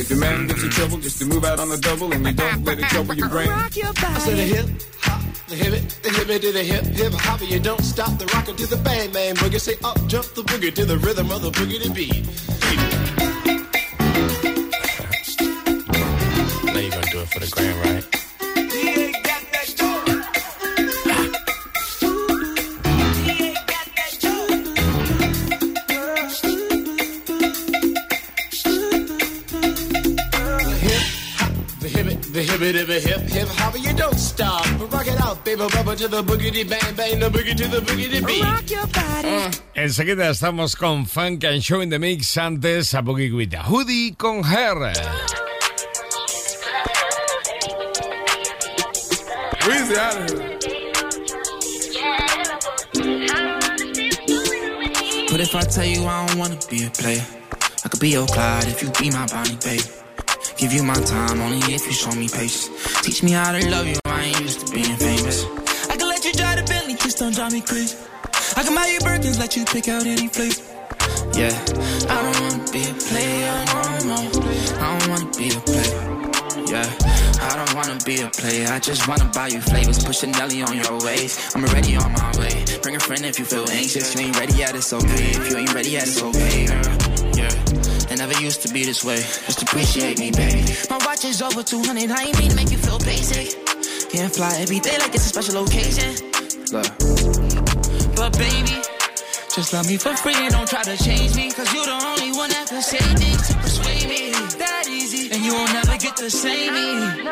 [0.04, 2.34] If your man gives you trouble, just to move out on the double and you
[2.34, 3.50] don't let it trouble your brain.
[3.50, 4.66] I said the hip
[5.00, 7.42] hop, the hip it, the hip it to the hip hip hop.
[7.42, 9.62] You don't stop the rocker to the bang bang boogie.
[9.62, 12.26] Say up jump the boogie to the rhythm of the boogie to beat.
[16.66, 18.23] Now you're gonna do it for the gram, right?
[32.34, 33.80] The hip it, hip hip hip hop.
[33.80, 37.56] You don't stop, rock it out, baby, bubba to the boogie bang bang, the boogie
[37.56, 38.44] to the boogie to beat.
[38.44, 39.30] Rock your body.
[39.30, 39.52] Uh.
[39.76, 44.16] Enseguida estamos con Funk and Show in the Mix antes a Boogie with a Hoodie
[44.18, 44.94] con Her.
[49.62, 50.50] Weezy out of here.
[55.30, 57.26] But if I tell you I don't wanna be a player,
[57.86, 60.03] I could be your Clyde if you be my Bonnie, babe.
[60.64, 62.70] Give you my time only if you show me patience.
[63.02, 65.44] Teach me how to love you, I ain't used to being famous.
[65.90, 67.98] I can let you drive the Bentley, just don't drive me crazy.
[68.56, 70.64] I can buy you Birkins, let you pick out any place.
[71.36, 71.52] Yeah,
[72.08, 73.52] I don't wanna be a player
[74.08, 74.80] no more.
[74.80, 76.00] I don't wanna be a player.
[76.72, 76.88] Yeah,
[77.44, 78.70] I don't wanna be a player.
[78.72, 80.02] I just wanna buy you flavors.
[80.02, 81.58] Push Nelly on your waist.
[81.58, 82.64] I'm already on my way.
[82.82, 84.16] Bring a friend if you feel anxious.
[84.16, 85.32] You ain't ready yet, it's okay.
[85.36, 87.03] If you ain't ready yet, it's okay, girl.
[88.24, 89.18] Never used to be this way.
[89.18, 90.64] Just appreciate me, baby.
[90.90, 92.10] My watch is over 200.
[92.10, 93.52] I ain't mean to make you feel basic.
[94.16, 96.08] Can't fly every day like it's a special occasion.
[96.72, 96.88] Look.
[98.16, 98.80] But baby,
[99.52, 101.52] just love me for free and don't try to change me.
[101.52, 104.32] Cause you're the only one that can say things to persuade me.
[104.56, 105.28] That easy.
[105.28, 107.28] And you will never get to say me.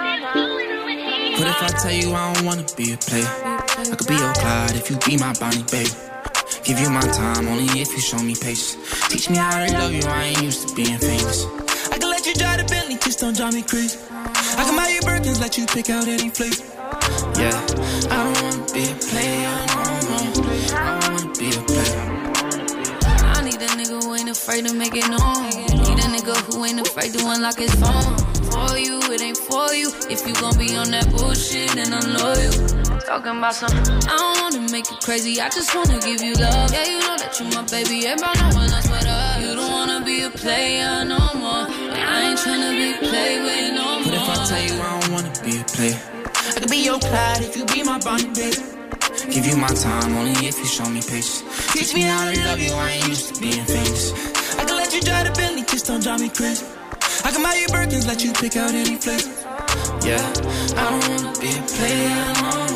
[1.39, 4.33] But if I tell you I don't wanna be a player, I could be your
[4.33, 5.87] Clyde if you be my Bonnie, baby.
[6.63, 8.77] Give you my time only if you show me patience.
[9.09, 11.45] Teach me how to love you, I ain't used to being famous.
[11.91, 13.97] I can let you drive the Bentley, just don't drive me crazy.
[14.11, 16.61] I can buy you Birkins, let you pick out any place.
[17.39, 17.55] Yeah,
[18.11, 20.31] I don't wanna be a player no more.
[20.77, 22.21] I don't wanna be a player.
[23.35, 25.49] I need a nigga who ain't afraid to make it known.
[25.49, 28.17] Need a nigga who ain't afraid to unlock his phone.
[28.51, 29.91] For you, it ain't for you.
[30.09, 32.80] If you gon' be on that bullshit, then I'm loyal.
[33.11, 33.75] Talking about some,
[34.07, 35.41] I don't wanna make you crazy.
[35.41, 36.71] I just wanna give you love.
[36.71, 38.07] Yeah, you know that you my baby.
[38.07, 39.41] Everybody know when I sweat up.
[39.41, 41.67] You don't wanna be a player no more.
[41.91, 44.03] But I ain't tryna be played with no more.
[44.07, 46.99] But if I tell you I don't wanna be a player, I could be your
[46.99, 48.63] Clyde if you be my Bonnie, baby.
[49.27, 51.43] Give you my time only if you show me patience.
[51.75, 54.15] Teach me how to love you, I ain't used to being famous.
[54.55, 56.63] I can let you drive the Bentley, just don't drive me crazy.
[57.27, 59.27] I can buy you Birkins, let you pick out any flavor.
[60.07, 60.23] Yeah,
[60.79, 62.70] I don't wanna be a player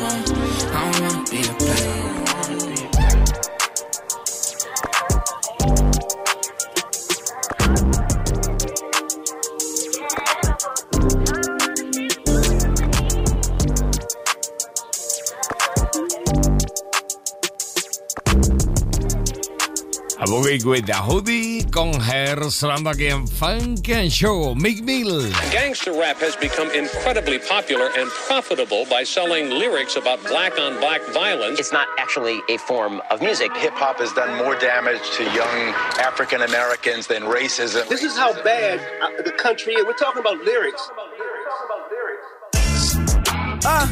[20.26, 24.56] A Boogie with the Hoodie con Her sonando aquí en Funk and Show.
[24.56, 25.30] Meek Mill.
[25.52, 31.00] Gangster rap has become incredibly popular and profitable by selling lyrics about black on black
[31.12, 31.60] violence.
[31.60, 33.56] It's not actually a form of music.
[33.58, 37.88] Hip hop has done more damage to young African Americans than racism.
[37.88, 39.84] This is how bad uh, the country is.
[39.84, 40.90] We're talking about lyrics.
[43.64, 43.86] Uh,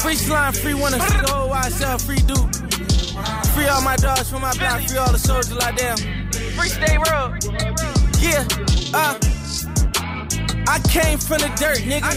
[0.00, 2.87] free slime, free winner, free the whole YSL, free dude.
[3.54, 5.96] Free all my dogs from my block, free all the soldiers like them.
[6.56, 7.36] Free stay real.
[8.20, 8.46] Yeah,
[8.94, 9.37] uh.
[10.68, 12.12] I came from the dirt, nigga.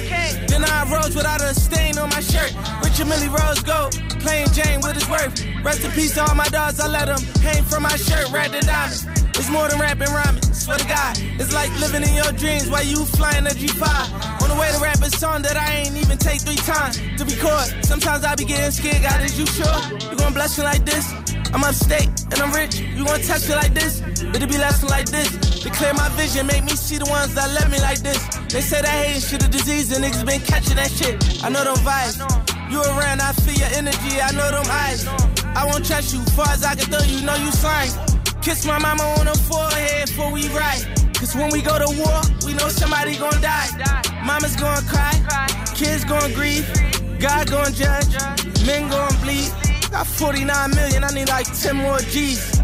[0.47, 2.51] Then I rose without a stain on my shirt.
[2.83, 5.39] Richard Mille Rose Gold, playing Jane with his worth.
[5.63, 8.51] Rest in peace to all my dogs, I let them hang from my shirt, red
[8.51, 9.07] the diamond.
[9.39, 11.15] It's more than rapping rhyming, swear to God.
[11.39, 13.87] It's like living in your dreams while you flying a G5.
[14.43, 17.23] On the way to rap a song that I ain't even take three times to
[17.23, 17.85] record.
[17.85, 19.79] Sometimes I be getting scared, God, is you sure?
[20.11, 21.07] You gonna bless me like this?
[21.53, 22.79] I'm upstate and I'm rich.
[22.79, 24.01] You gonna touch me like this?
[24.41, 25.29] It'll be lasting like this.
[25.61, 28.17] Declare my vision, make me see the ones that love me like this.
[28.49, 31.45] They say that hate shit a disease and niggas been catching that shit.
[31.45, 32.17] I know them vibes.
[32.73, 34.17] You around, I feel your energy.
[34.17, 35.05] I know them eyes.
[35.53, 36.25] I won't trust you.
[36.33, 37.93] Far as I can throw you, know you slime.
[38.41, 40.89] Kiss my mama on the forehead before we ride.
[41.13, 43.69] Cause when we go to war, we know somebody gon' die.
[44.25, 45.13] Mama's gonna cry,
[45.75, 46.65] kids gonna grieve,
[47.19, 48.09] God gonna judge,
[48.65, 49.53] men gonna bleed.
[49.91, 52.60] Got 49 million, I need like 10 more G's.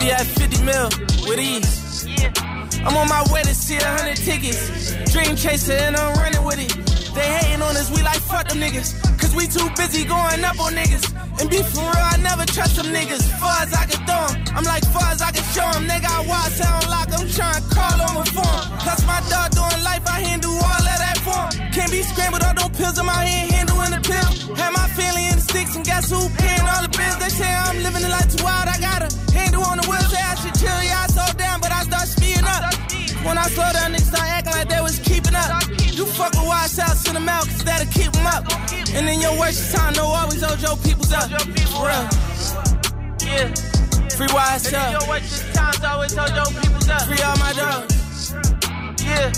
[0.00, 0.88] Be at 50 mil
[1.30, 2.06] with ease.
[2.82, 4.94] I'm on my way to see a hundred tickets.
[5.12, 6.70] Dream chaser and I'm running with it.
[7.14, 8.98] They hating on us, we like fuck them niggas.
[9.18, 11.06] Cause we too busy going up on niggas.
[11.40, 13.22] And be for real, I never trust them niggas.
[13.38, 14.56] Far as I can throw 'em.
[14.56, 15.86] I'm like far as I can show 'em.
[15.86, 18.62] They got wild sound like I'm trying to call on reform.
[18.82, 21.44] Plus my dog doing life, I handle all of that for.
[21.72, 24.56] Can't be scrambled all them pills in my hand, handling the pill.
[24.56, 27.18] Have my family in the sticks and guess who paying all the bills?
[27.22, 29.25] They say I'm living the life too wild, I got
[30.36, 32.72] should chill, yeah, I slow down, but I start speeding up.
[33.26, 35.62] When I slow down, niggas start acting like they was keeping up.
[35.96, 38.44] You fuck with Wise House, send them out, cause that'll keep them up.
[38.94, 41.28] And in your worst time, no always hold your peoples up.
[41.30, 42.06] For real.
[43.26, 43.50] Yeah.
[44.16, 44.92] Free Wise House.
[44.92, 47.02] your worst times, always hold your peoples up.
[47.02, 48.32] Free all my dogs.
[49.02, 49.32] Yeah.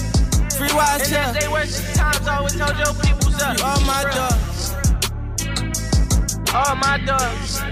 [0.53, 1.35] Free Wise House.
[1.35, 3.57] And they worst times, always hold your peoples up.
[3.57, 4.75] Free all my dogs.
[6.55, 7.63] All my dogs.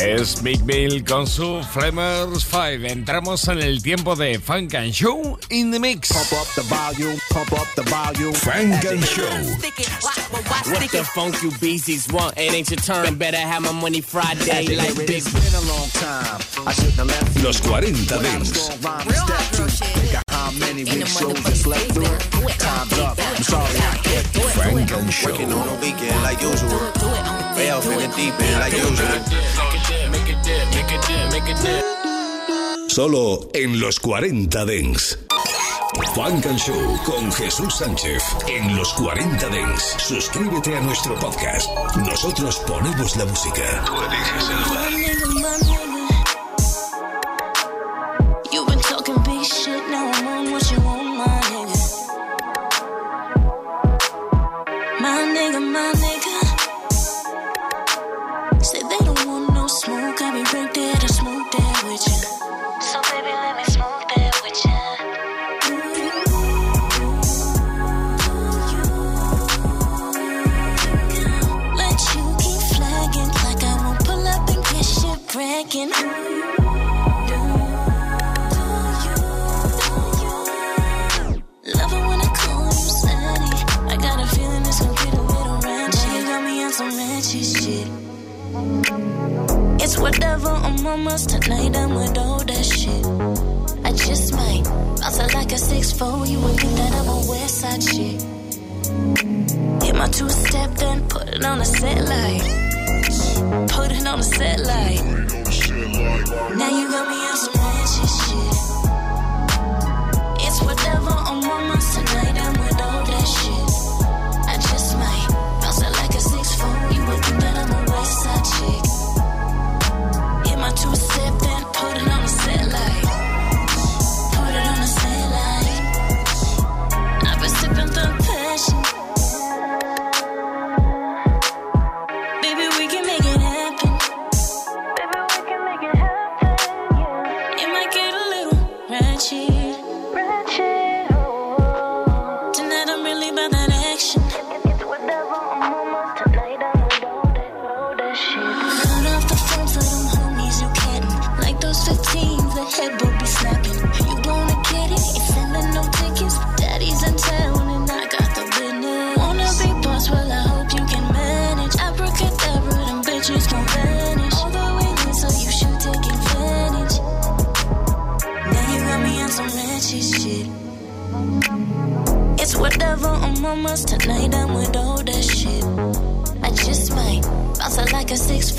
[0.00, 2.86] Es Big Bill con su Flamers 5.
[2.86, 6.08] Entramos en el tiempo de Funk and Show in the Mix.
[6.12, 8.32] Pump up the volume, pump up the volume.
[8.32, 9.22] Funk and Show.
[10.70, 12.38] What the funk you beasties want?
[12.38, 13.16] It ain't your turn.
[13.16, 16.40] Better have my money Friday like Big Been a long time.
[16.66, 17.42] I shouldn't have left.
[17.44, 18.70] Los 40 Dings.
[19.06, 19.42] Real
[20.58, 22.58] many weak shows is left through it.
[22.58, 23.18] Time's up.
[23.18, 24.52] I'm sorry I can't do it.
[24.52, 25.30] Frank and Show.
[25.30, 26.78] Working on a weekend like usual.
[27.56, 29.81] Fail in the deep end like usual.
[32.88, 35.18] Solo en los 40 Dents.
[36.14, 39.96] Funk and Show con Jesús Sánchez en los 40 Dents.
[39.98, 41.68] Suscríbete a nuestro podcast.
[41.96, 43.84] Nosotros ponemos la música.
[43.86, 44.50] Tú eliges
[44.88, 44.91] el.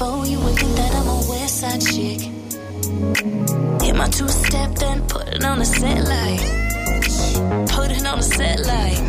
[0.04, 2.20] phone, you would think that I'm a west side chick.
[3.84, 6.42] Hit my two step, then put it on the set light.
[7.76, 9.00] Put it on the set light.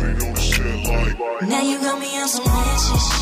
[1.51, 3.14] Now you got me on some witches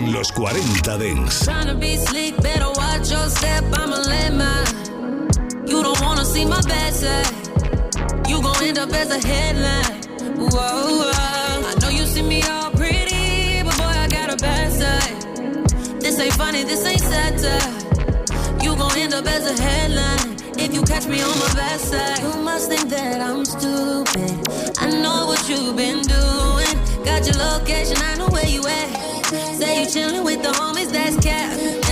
[0.00, 1.46] en los 40 Dance.
[5.66, 8.28] You don't wanna see my bad side.
[8.28, 10.00] You gon' end up as a headline.
[10.36, 11.70] Whoa, whoa.
[11.70, 16.00] I know you see me all pretty, but boy, I got a bad side.
[16.00, 17.60] This ain't funny, this ain't satire.
[18.62, 22.18] You gon' end up as a headline if you catch me on my bad side.
[22.20, 24.32] You must think that I'm stupid.
[24.78, 26.76] I know what you've been doing.
[27.04, 28.29] Got your location, I know
[29.90, 31.89] chillin' with the homies, that's cap.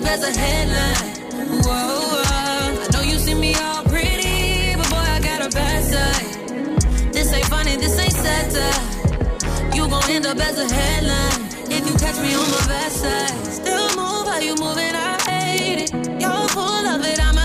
[0.00, 1.60] up as a headline.
[1.62, 2.82] Whoa, whoa.
[2.82, 7.12] I know you see me all pretty, but boy, I got a bad side.
[7.12, 9.74] This ain't funny, this ain't satire.
[9.74, 13.52] You gon' end up as a headline if you catch me on my bad side.
[13.52, 15.92] Still move how you moving, I hate it.
[16.20, 17.39] You're full of it, I'm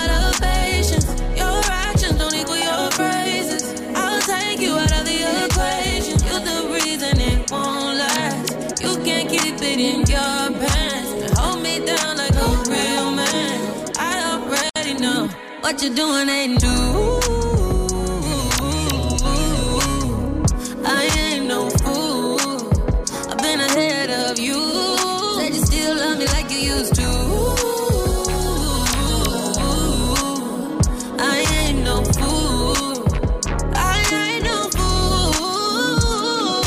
[15.65, 17.19] What you doing ain't new.
[20.85, 22.39] I ain't no fool.
[23.31, 24.61] I've been ahead of you.
[25.39, 27.09] Said you still love me like you used to.
[31.17, 33.03] I ain't no fool.
[33.73, 36.61] I ain't no fool.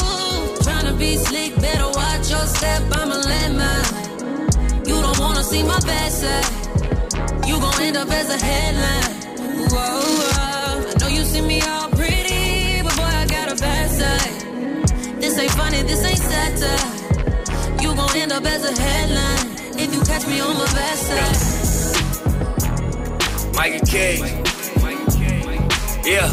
[0.66, 2.82] Tryna be slick, better watch your step.
[2.90, 4.84] I'ma let mine.
[4.84, 6.57] You don't wanna see my bad side
[7.96, 9.14] up as a headline.
[9.70, 10.32] Whoa, oh, whoa.
[10.36, 10.90] Oh.
[10.90, 15.20] I know you see me all pretty, but boy, I got a bad side.
[15.20, 17.82] This ain't funny, this ain't satire.
[17.82, 21.36] You gon' end up as a headline if you catch me on my bad side.
[23.54, 24.18] Micah K.
[26.04, 26.30] Yeah.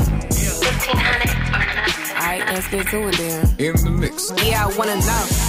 [2.16, 3.56] Alright, let's get to it then.
[3.60, 4.32] In the mix.
[4.44, 5.45] Yeah, I wanna know.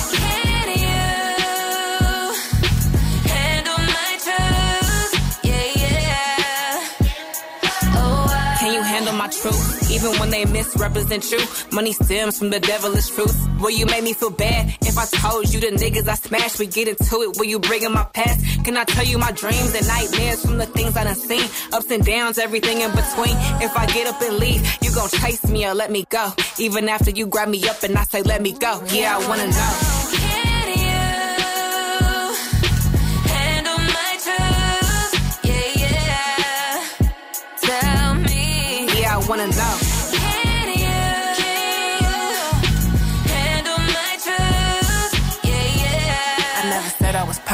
[9.27, 9.91] My truth?
[9.91, 11.41] Even when they misrepresent you,
[11.73, 13.37] money stems from the devilish truth.
[13.61, 16.59] Will you make me feel bad if I told you the niggas I smashed?
[16.59, 17.39] We get into it.
[17.39, 18.65] Will you bring in my past?
[18.65, 21.49] Can I tell you my dreams and nightmares from the things I done seen?
[21.73, 23.37] Ups and downs, everything in between.
[23.63, 26.33] If I get up and leave, you gon' chase me or let me go.
[26.59, 28.83] Even after you grab me up and I say let me go.
[28.93, 30.06] Yeah, I wanna know.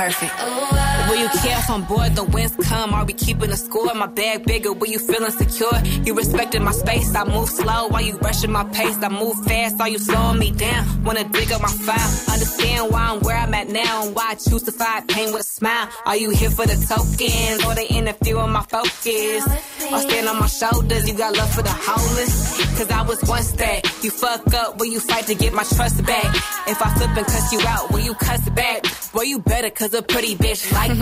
[0.03, 0.35] Perfect.
[0.41, 2.17] Oh, Will you care if I'm bored?
[2.17, 2.95] The winds come.
[2.95, 3.93] Are we keeping a score?
[3.93, 4.73] My bag bigger.
[4.73, 5.77] Will you feeling secure?
[6.07, 7.15] You respecting my space.
[7.15, 8.97] I move slow while you rushing my pace.
[9.03, 9.79] I move fast.
[9.79, 11.05] Are you slowing me down?
[11.05, 12.33] Wanna dig up my file?
[12.33, 15.43] Understand why I'm where I'm at now and why I choose to fight pain with
[15.43, 15.91] a smile.
[16.07, 19.45] Are you here for the tokens or they interfere with my focus?
[19.93, 21.07] Or stand on my shoulders?
[21.07, 22.57] You got love for the homeless?
[22.79, 23.85] Cause I was once that.
[24.03, 24.79] You fuck up.
[24.79, 26.35] Will you fight to get my trust back?
[26.67, 28.87] If I flip and cuss you out, will you cuss back?
[29.13, 31.02] Well, you better cause a pretty bitch like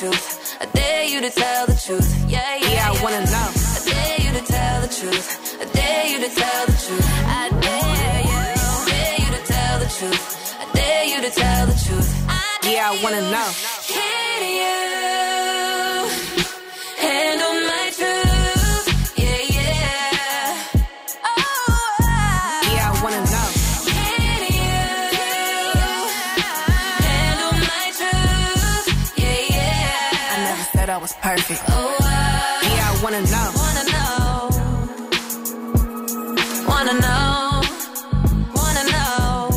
[0.00, 0.56] truth.
[0.62, 2.08] I dare you to tell the truth.
[2.26, 2.70] Yeah, yeah.
[2.74, 3.48] Yeah, I wanna know.
[3.76, 5.26] I dare you to tell the truth.
[5.60, 7.06] I dare you to tell the truth.
[7.40, 8.40] I dare you.
[8.40, 10.22] I dare you to tell the truth.
[10.62, 12.08] I dare you to tell the truth.
[12.28, 12.40] I
[12.72, 13.48] Yeah, I wanna know.
[13.94, 14.80] can you
[17.04, 17.69] handle my
[31.00, 31.62] was perfect.
[31.68, 33.48] Oh, I Yeah, I wanna know.
[33.62, 34.50] wanna know,
[36.68, 37.62] wanna know,
[38.58, 39.48] wanna know,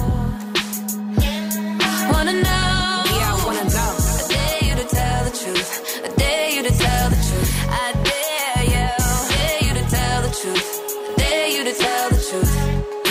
[2.13, 3.03] wanna know.
[3.17, 3.91] Yeah, I wanna know.
[4.19, 5.69] I dare you to tell the truth.
[6.05, 7.49] I dare you to tell the truth.
[7.69, 8.87] I dare you.
[8.99, 10.65] I dare you to tell the truth.
[11.09, 12.51] I dare you to tell the truth.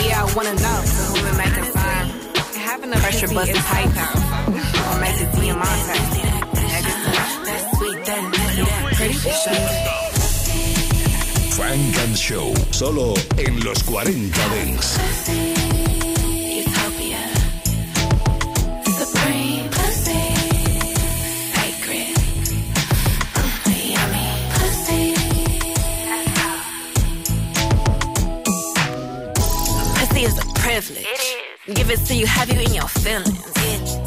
[0.05, 0.79] Yeah, I wanna know.
[0.95, 2.07] So who we making fine?
[2.69, 3.93] Having a pressure busting tight
[12.23, 14.97] Show, solo en los 40 Dance.
[14.97, 15.53] Pussy.
[21.53, 22.15] Sacred.
[23.91, 25.13] Yummy pussy.
[29.95, 31.05] Pussy is a privilege.
[31.73, 33.43] Give it to you, have you in your feelings.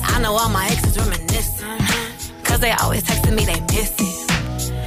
[0.04, 1.66] I know all my exes reminiscing.
[1.66, 2.42] Mm-hmm.
[2.44, 4.30] Cause they always texting me they miss it.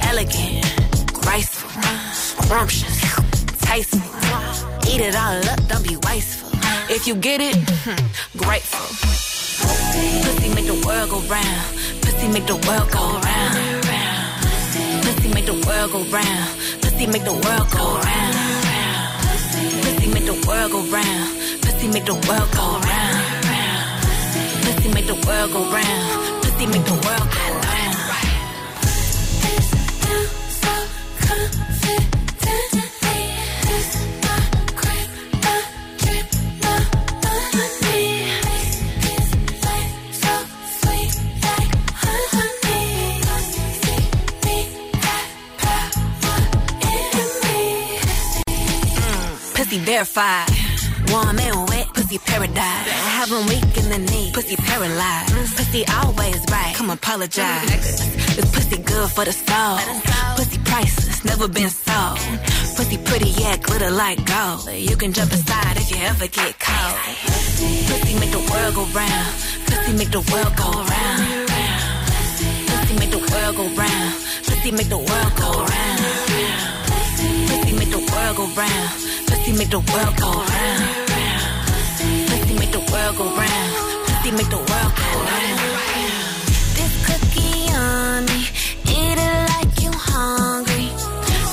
[0.02, 1.70] Elegant, graceful,
[2.12, 2.99] scrumptious,
[3.70, 4.00] tasteful.
[4.90, 6.50] Eat it all up, don't be wasteful.
[6.90, 7.54] If you get it,
[7.84, 8.00] hmm,
[8.36, 8.86] grateful.
[10.24, 11.62] Pussy make the world go round.
[12.02, 13.54] Pussy make the world go round.
[15.04, 16.48] Pussy make the world go round.
[16.82, 18.34] Pussy make the world go round.
[18.82, 21.28] Pussy make the world go round.
[21.62, 23.22] Pussy make the world go round.
[24.64, 26.42] Pussy make the world go round.
[26.42, 27.59] Pussy make the world go round.
[49.70, 50.50] Pussy verified.
[51.12, 52.58] Warm and wet, pussy paradise.
[52.58, 55.30] I have 'em weak in the knee, pussy paralyzed.
[55.56, 57.70] Pussy always right, come apologize.
[58.34, 59.78] This pussy good for the soul.
[60.34, 62.18] Pussy priceless, never been sold.
[62.76, 64.66] Pussy pretty, yeah, glitter like gold.
[64.74, 66.98] You can jump aside if you ever get cold.
[67.88, 69.30] Pussy make the world go round.
[69.66, 71.22] Pussy make the world go round.
[72.70, 74.14] Pussy make the world go round.
[74.46, 75.89] Pussy make the world go round.
[78.30, 78.70] Pussy make the world
[79.58, 80.84] make the world go round.
[82.28, 83.70] Pussy make the world go round.
[84.06, 85.58] Pussy make the world go round.
[86.78, 88.40] This cookie on me,
[88.86, 90.88] eat it like you hungry.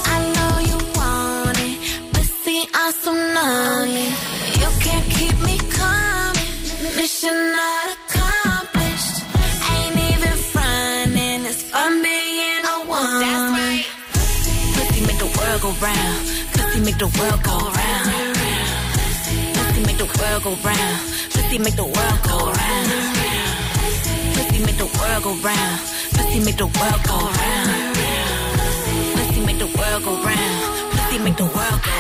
[0.05, 1.73] I know you want it,
[3.33, 4.09] naughty.
[4.61, 6.51] You can't keep me coming.
[6.95, 9.17] Mission not accomplished.
[9.73, 11.45] Ain't even frontin'.
[11.49, 12.85] It's fun being a.
[13.23, 13.85] That's right.
[14.75, 16.36] Pussy make the world go round.
[16.87, 18.35] Make the world go round.
[19.55, 20.99] Pussy make the world go round.
[21.33, 22.87] Pussy make the world go round.
[24.33, 25.79] Pussy make the world go round.
[26.15, 27.97] Pussy make the world go round.
[29.17, 30.91] Pussy make the world go round.
[30.93, 31.96] Pussy make the world go round.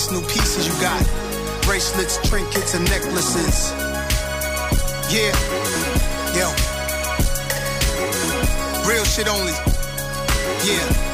[0.00, 1.02] Nice new pieces you got.
[1.62, 3.72] Bracelets, trinkets, and necklaces.
[5.12, 5.34] Yeah.
[6.34, 6.48] Yo.
[8.88, 9.52] Real shit only.
[10.64, 11.09] Yeah.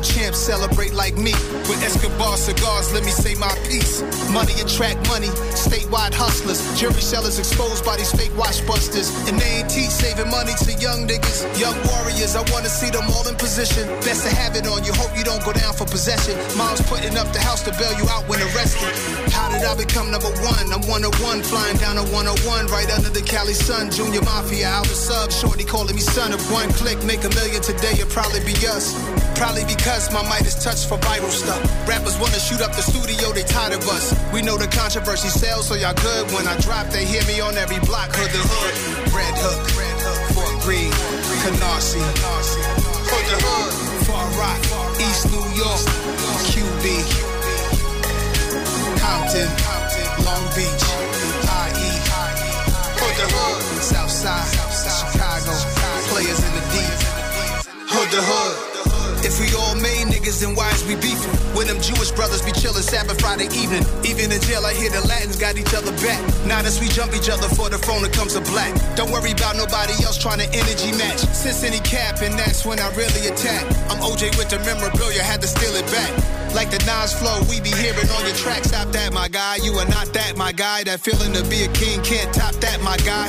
[0.00, 1.32] Champs celebrate like me.
[1.68, 4.00] With Escobar cigars, let me say my piece.
[4.32, 6.60] Money attract money, statewide hustlers.
[6.78, 9.12] Jury sellers exposed by these fake watch busters.
[9.28, 11.44] And they ain't teach saving money to young niggas.
[11.60, 13.86] Young warriors, I wanna see them all in position.
[14.00, 16.34] Best to have it on you, hope you don't go down for possession.
[16.56, 18.88] Mom's putting up the house to bail you out when arrested.
[19.30, 20.72] How did I become number one?
[20.72, 23.90] I'm one of one, flying down a 101, right under the Cali sun.
[23.90, 26.32] Junior Mafia, Alpha Sub, shorty calling me son.
[26.32, 28.96] If one click, make a million today, it'll probably be us.
[29.40, 31.64] Probably because my might is touched for viral stuff.
[31.88, 34.12] Rappers wanna shoot up the studio, they tired of us.
[34.36, 36.28] We know the controversy sells, so y'all good.
[36.36, 38.12] When I drop, they hear me on every block.
[38.12, 38.74] Hood the hood,
[39.16, 39.64] Red Hook,
[40.36, 40.92] Fort Greene,
[41.40, 43.72] Canarsie, Hood the hood,
[44.04, 44.60] Far Rock,
[45.00, 45.88] East New York,
[46.52, 46.84] QB,
[49.00, 49.48] Compton,
[50.20, 50.84] Long Beach,
[51.48, 51.90] IE,
[52.92, 54.52] Hood the hood, Southside,
[54.84, 55.56] Chicago,
[56.12, 56.96] players in the deep,
[57.88, 58.69] Hood the hood.
[59.22, 61.32] If we all made niggas, then why is we beefing?
[61.52, 63.84] When them Jewish brothers be chillin' Sabbath Friday evening.
[64.00, 66.20] Even in jail, I hear the Latins got each other back.
[66.48, 68.72] Now that we jump each other for the phone, it comes to black.
[68.96, 71.20] Don't worry about nobody else trying to energy match.
[71.36, 73.64] Since any cap, and that's when I really attack.
[73.92, 76.12] I'm OJ with the memorabilia, had to steal it back.
[76.54, 78.64] Like the Nas flow, we be hearing on your track.
[78.64, 79.56] Stop that, my guy.
[79.62, 80.82] You are not that, my guy.
[80.84, 83.28] That feeling to be a king can't top that, my guy.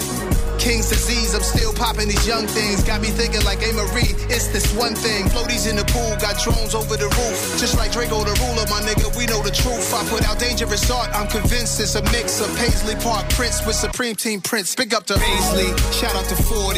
[0.61, 2.83] King's disease, I'm still popping these young things.
[2.83, 3.73] Got me thinking like A.
[3.73, 5.25] Marie, it's this one thing.
[5.33, 7.57] Floaties in the pool, got drones over the roof.
[7.57, 9.89] Just like Draco the ruler, my nigga, we know the truth.
[9.89, 13.75] I put out dangerous art, I'm convinced it's a mix of Paisley Park Prince with
[13.75, 14.75] Supreme Team Prince.
[14.75, 16.77] Big up to Paisley, shout out to 40,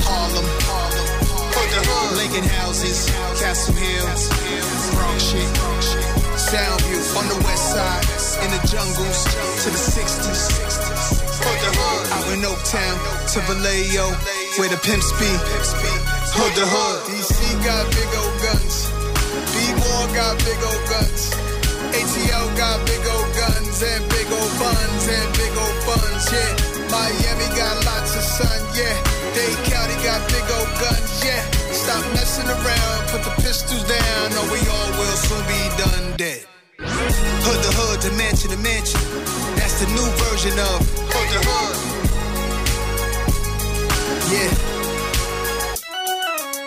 [0.00, 0.48] Harlem,
[2.16, 4.08] Lincoln houses, Castle Hill,
[4.96, 5.52] Bronx shit,
[6.48, 8.08] Soundview on the west side,
[8.40, 10.95] in the jungles to the 60s.
[11.46, 11.70] The.
[12.10, 12.96] Out in Oaktown
[13.32, 14.06] to Vallejo,
[14.58, 15.30] where the pimps be.
[16.34, 16.98] Hood the hood.
[17.06, 18.90] DC got big old guns.
[19.54, 21.22] B-More got big old guns.
[21.94, 26.52] ATL got big old guns and big old buns and big old buns, yeah.
[26.90, 28.96] Miami got lots of sun, yeah.
[29.32, 31.40] Dade County got big old guns, yeah.
[31.70, 36.42] Stop messing around, put the pistols down, or we all will soon be done dead.
[36.78, 39.45] Hood to hood to mansion to mansion.
[39.76, 40.80] That's the new version of
[41.12, 41.76] Hood to Hood.
[44.32, 44.50] Yeah.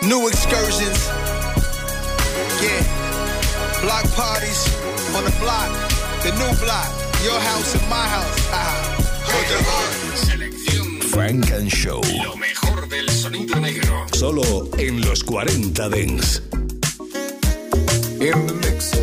[0.06, 1.10] New excursions.
[2.62, 2.86] Yeah.
[3.82, 4.62] Block parties
[5.16, 5.70] on the block.
[6.22, 6.86] The new block.
[7.24, 8.48] Your house and my house.
[8.52, 8.78] Ah.
[9.26, 11.02] Hood Hood.
[11.10, 12.00] Funk and Show.
[12.22, 14.06] Lo mejor del sonido negro.
[14.12, 16.42] Solo en los 40 Dance.
[18.20, 18.94] In the mix.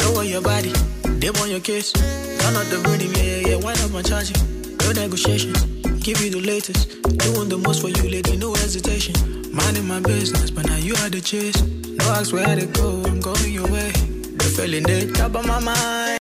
[0.00, 0.72] Lower your body,
[1.22, 1.92] dip want your kiss.
[1.92, 3.56] Turn up the rhythm, yeah, yeah, yeah.
[3.62, 4.34] Wind up my charging.
[4.82, 5.62] No negotiations.
[6.02, 7.00] Give you the latest.
[7.22, 9.14] Doing the most for you, lady, no hesitation.
[9.54, 11.62] Minding my business, but now you are the chase.
[11.62, 13.92] No ask where to go, I'm going your way.
[14.40, 16.18] The feeling they top of my mind.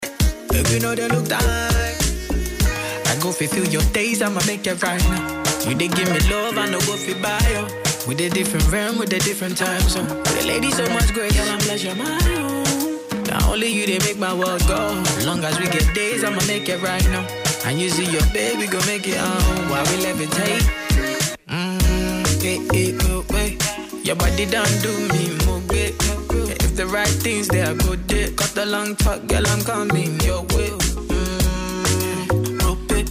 [0.53, 1.97] Baby, know they look time.
[3.09, 5.41] I go fulfill your days, I'ma make it right now.
[5.65, 7.65] You they give me love, I know go fi buy you.
[8.07, 10.05] With a different realm, with a different time zone.
[10.05, 12.60] The lady so much great, girl, I'm blessed you're my own.
[13.51, 15.03] Only you they make my world go.
[15.25, 17.27] Long as we get days, I'ma make it right now.
[17.65, 20.63] And you see your baby go make it on while we levitate.
[21.47, 23.57] Mmm, eh, eh, oh, eh.
[24.05, 25.93] Your body done do me more good.
[26.63, 28.37] If the right things they are good dick.
[28.37, 30.71] Got the long talk, girl, I'm coming your way.
[31.11, 33.07] Mm, rope it.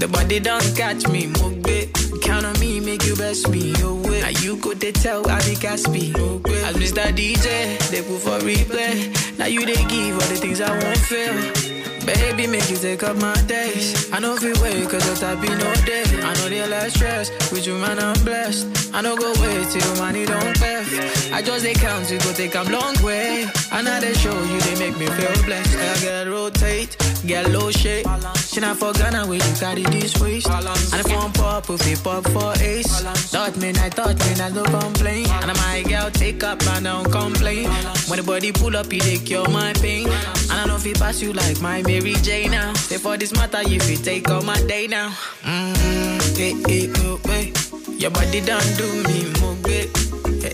[0.00, 1.85] The body don't catch me, move it.
[2.22, 4.20] Count on me, make you best me your way.
[4.20, 6.14] Now you could they tell I be Caspi.
[6.16, 6.64] Okay.
[6.64, 7.04] As Mr.
[7.12, 9.38] DJ, they put for replay.
[9.38, 11.75] Now you they give all the things I won't feel.
[12.06, 14.12] Baby, make you take up my days.
[14.12, 16.04] I know if you wait, cause your type be no day.
[16.22, 18.94] I know they less stress, with you man I'm blessed.
[18.94, 20.84] I know go wait till money don't pay.
[21.32, 23.46] I just they count to go take a long way.
[23.72, 25.76] And now they show you, they make me feel blessed.
[25.76, 26.96] I get rotate,
[27.26, 28.06] get low shape.
[28.36, 30.48] She not for Ghana where you carry this waist.
[30.48, 33.02] And if one pop, if it pop for ace.
[33.32, 35.26] Thought me, I thought me, I no complain.
[35.42, 37.68] And I my girl take up, man, don't complain.
[38.08, 40.06] When the body pull up, you they cure my pain.
[40.06, 42.74] And I know if it pass you like my Mary J now.
[42.74, 45.08] Say for this matter, if you take all my day now.
[45.42, 46.36] Mm-hmm.
[46.36, 47.16] Hey, hey, oh.
[47.98, 49.88] Your body done do me move it.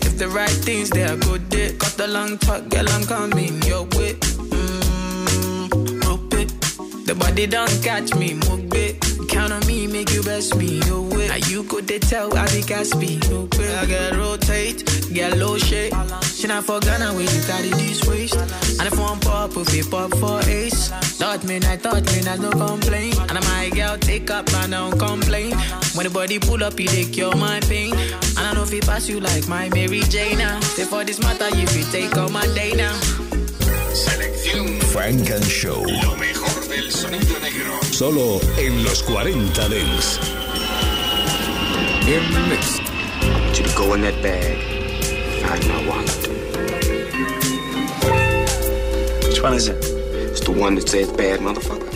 [0.05, 1.79] If the right things they are good, dick.
[1.79, 4.13] Got the long talk, girl, I'm coming your way.
[4.55, 6.47] Mm, rope it.
[7.07, 9.02] The body don't catch me, move it.
[9.27, 11.27] Count on me, make you best me your way.
[11.27, 13.23] Now you could they tell I be Caspi.
[13.31, 13.75] Okay.
[13.75, 15.93] I get rotate, get low shape.
[16.23, 18.35] She not for Ghana where you carry this waist.
[18.35, 20.89] And if one pop, if it pop for ace.
[21.19, 23.13] Thought me, I thought me, I no complain.
[23.29, 25.55] And my girl take up, man, don't complain.
[25.95, 27.93] When the body pull up, you they cure my pain.
[27.93, 30.59] And I know if it pass you like my Mary J now.
[30.59, 32.93] Say for this matter, if you take all my day now.
[33.93, 35.85] Selección Funk and Show.
[36.73, 37.79] Lo mejor del sonido negro.
[37.91, 40.19] Solo en los 40 Dance.
[42.07, 42.79] In the mix.
[43.21, 44.57] Want you to go in that bag,
[45.41, 46.27] find my wallet.
[49.27, 49.77] Which one is it?
[50.31, 51.91] It's the one that says bad motherfucker.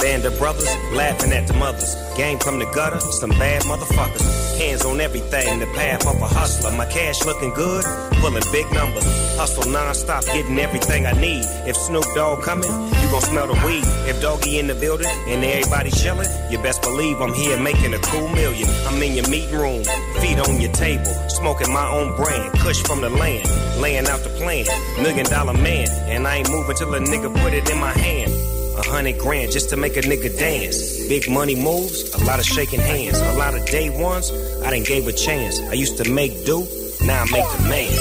[0.00, 1.94] Band of brothers laughing at the mothers.
[2.16, 4.49] Game from the gutter, some bad motherfuckers.
[4.60, 6.70] Hands on everything, the path of a hustler.
[6.72, 7.82] My cash looking good,
[8.20, 9.06] pulling big numbers.
[9.38, 11.44] Hustle non-stop, getting everything I need.
[11.64, 13.84] If Snoop Dogg coming, you gon' smell the weed.
[14.04, 17.98] If Doggy in the building and everybody chilling, you best believe I'm here making a
[18.00, 18.68] cool million.
[18.84, 19.82] I'm in your meeting room,
[20.20, 23.48] feet on your table, smoking my own brand, kush from the land,
[23.80, 24.66] laying out the plan.
[25.02, 28.59] Million dollar man, and I ain't moving till a nigga put it in my hand.
[28.78, 31.06] A hundred grand just to make a nigga dance.
[31.08, 33.18] Big money moves, a lot of shaking hands.
[33.18, 34.30] A lot of day ones,
[34.62, 35.60] I didn't gave a chance.
[35.60, 36.66] I used to make do,
[37.02, 37.98] now I make demands.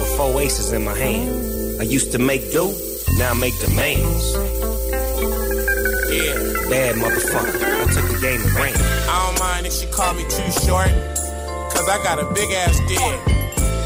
[0.00, 1.80] With four aces in my hand.
[1.80, 2.72] I used to make do,
[3.18, 4.32] now I make demands.
[6.12, 6.34] Yeah,
[6.70, 7.62] bad motherfucker.
[7.62, 8.74] I took the game and ran.
[8.76, 10.92] I don't mind if she call me too short,
[11.72, 13.36] cause I got a big ass dick.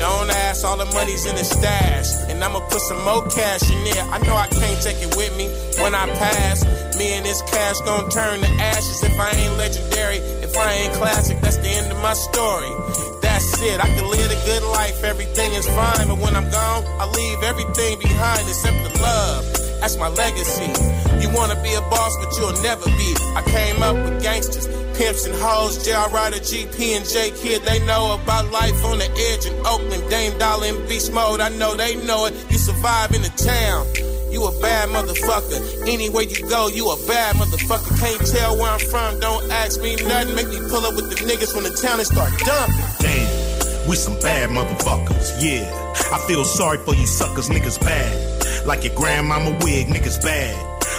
[0.00, 2.06] Don't ask, all the money's in the stash.
[2.40, 4.02] And I'ma put some more cash in there.
[4.08, 5.52] I know I can't take it with me
[5.84, 6.64] when I pass.
[6.96, 10.16] Me and this cash gon' turn to ashes if I ain't legendary.
[10.40, 12.72] If I ain't classic, that's the end of my story.
[13.20, 16.08] That's it, I can live a good life, everything is fine.
[16.08, 19.69] But when I'm gone, I leave everything behind except the love.
[19.80, 20.70] That's my legacy.
[21.20, 23.16] You wanna be a boss, but you'll never be.
[23.34, 26.08] I came up with gangsters, pimps and hoes, J.R.
[26.10, 27.62] Ryder, GP and J Kid.
[27.62, 30.08] They know about life on the edge in Oakland.
[30.10, 31.40] Dame Dollar in beast mode.
[31.40, 32.34] I know they know it.
[32.50, 33.86] You survive in the town.
[34.30, 35.88] You a bad motherfucker.
[35.88, 37.98] Anywhere you go, you a bad motherfucker.
[37.98, 39.18] Can't tell where I'm from.
[39.18, 40.36] Don't ask me nothing.
[40.36, 42.84] Make me pull up with the niggas when the town and start dumping.
[43.00, 45.66] Damn, we some bad motherfuckers, yeah.
[46.12, 48.29] I feel sorry for you suckers, niggas bad.
[48.70, 50.54] Like your grandmama wig, niggas bad.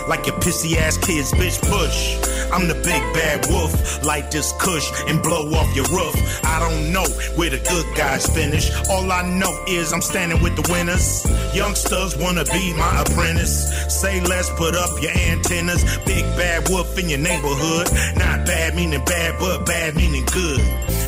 [0.05, 2.19] Like your pissy ass kids, bitch, push.
[2.51, 6.43] I'm the big bad wolf, light this kush and blow off your roof.
[6.43, 7.05] I don't know
[7.37, 8.69] where the good guys finish.
[8.89, 11.25] All I know is I'm standing with the winners.
[11.55, 13.71] Youngsters wanna be my apprentice.
[14.01, 15.81] Say less, put up your antennas.
[15.99, 17.87] Big bad wolf in your neighborhood.
[18.17, 20.59] Not bad meaning bad, but bad meaning good.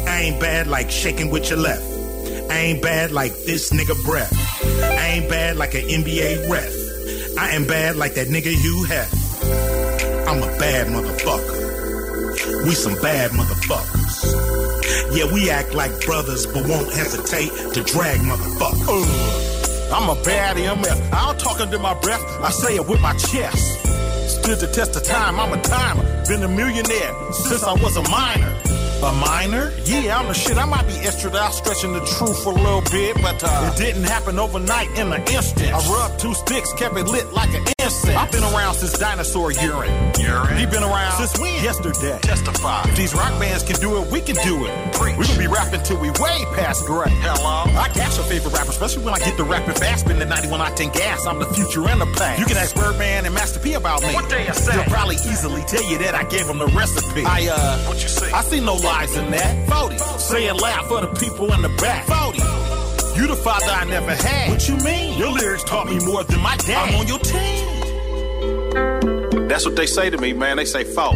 [0.07, 1.92] I ain't bad like shaking with your left.
[2.49, 4.33] I ain't bad like this nigga breath.
[4.81, 7.37] I ain't bad like an NBA ref.
[7.37, 9.11] I am bad like that nigga you have.
[10.27, 12.65] I'm a bad motherfucker.
[12.65, 15.15] We some bad motherfuckers.
[15.15, 19.91] Yeah, we act like brothers, but won't hesitate to drag motherfuckers.
[19.93, 21.13] I'm a bad MF.
[21.13, 23.79] I don't talk under my breath, I say it with my chest.
[24.41, 26.03] Stood the test of time, I'm a timer.
[26.27, 28.72] Been a millionaire since I was a minor.
[29.03, 29.73] A minor?
[29.83, 30.57] Yeah, I'm the shit.
[30.57, 33.77] I might be extra out stretching the truth for a little bit, but uh, it
[33.77, 35.73] didn't happen overnight in an instant.
[35.73, 38.15] I rubbed two sticks, kept it lit like an incense.
[38.15, 39.91] I've been around since dinosaur urine.
[40.19, 40.57] Urine?
[40.57, 41.63] He been around since when?
[41.63, 42.19] Yesterday.
[42.21, 42.83] Testify.
[42.89, 44.93] If these rock bands can do it, we can do it.
[44.93, 45.17] Preach.
[45.17, 47.11] We gonna be rapping till we way past great.
[47.21, 47.71] Hello?
[47.77, 50.05] I gas your favorite rapper, especially when I get the rapping fast.
[50.05, 51.25] Spin the 91 octane gas.
[51.25, 52.39] I'm the future and the past.
[52.39, 54.13] You can ask Birdman and Master P about me.
[54.13, 54.75] What they say?
[54.75, 57.23] They'll probably easily tell you that I gave them the recipe.
[57.25, 58.31] I uh, what you say?
[58.31, 59.69] I see no lies in that.
[59.69, 59.97] 40.
[60.19, 62.05] Say it loud for the people in the back.
[62.07, 62.39] 40.
[63.19, 64.49] You the father I never had.
[64.49, 65.19] What you mean?
[65.19, 66.89] Your lyrics taught me more than my dad.
[66.89, 67.72] I'm on your team.
[69.47, 70.57] That's what they say to me, man.
[70.57, 71.15] They say, "Fault."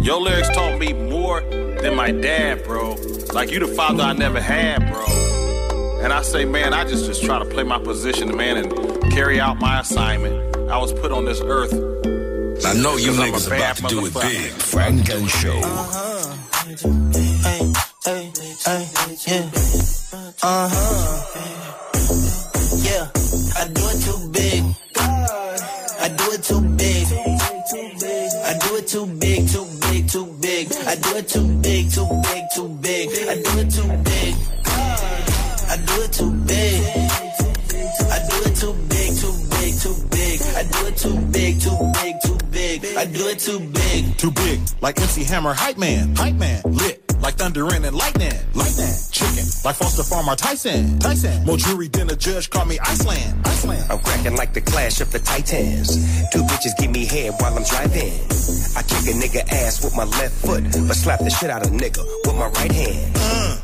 [0.00, 1.40] Your lyrics taught me more
[1.80, 2.96] than my dad, bro.
[3.32, 5.04] Like you the father I never had, bro.
[6.02, 8.72] And I say, man, I just just try to play my position, man, and
[9.12, 10.56] carry out my assignment.
[10.68, 11.72] I was put on this earth.
[12.66, 14.22] I know you 'cause I'm a niggas bad about to do it motherfucker.
[14.22, 14.50] big.
[14.50, 15.60] Funk and Show.
[17.42, 17.60] Hey,
[18.04, 18.32] hey,
[18.64, 19.50] hey, yeah.
[20.42, 21.71] Uh
[31.92, 33.08] too big, too big.
[33.28, 34.34] I do it too big.
[35.68, 36.82] I do it too big.
[38.08, 40.40] I do it too big, too big, too big.
[40.56, 42.96] I do it too big, too big, too big.
[42.96, 44.16] I do it too big.
[44.16, 48.94] Too big, like MC Hammer, hype man, hype man, lit, like thunder and lightning, lightning,
[49.64, 53.84] like Foster Farmer Tyson, Tyson, more jury than a judge, call me Iceland, Iceland.
[53.90, 55.88] I'm cracking like the clash of the titans.
[56.30, 58.12] Two bitches give me head while I'm driving.
[58.76, 61.72] I kick a nigga ass with my left foot, but slap the shit out of
[61.72, 63.12] nigga with my right hand.
[63.16, 63.58] Uh,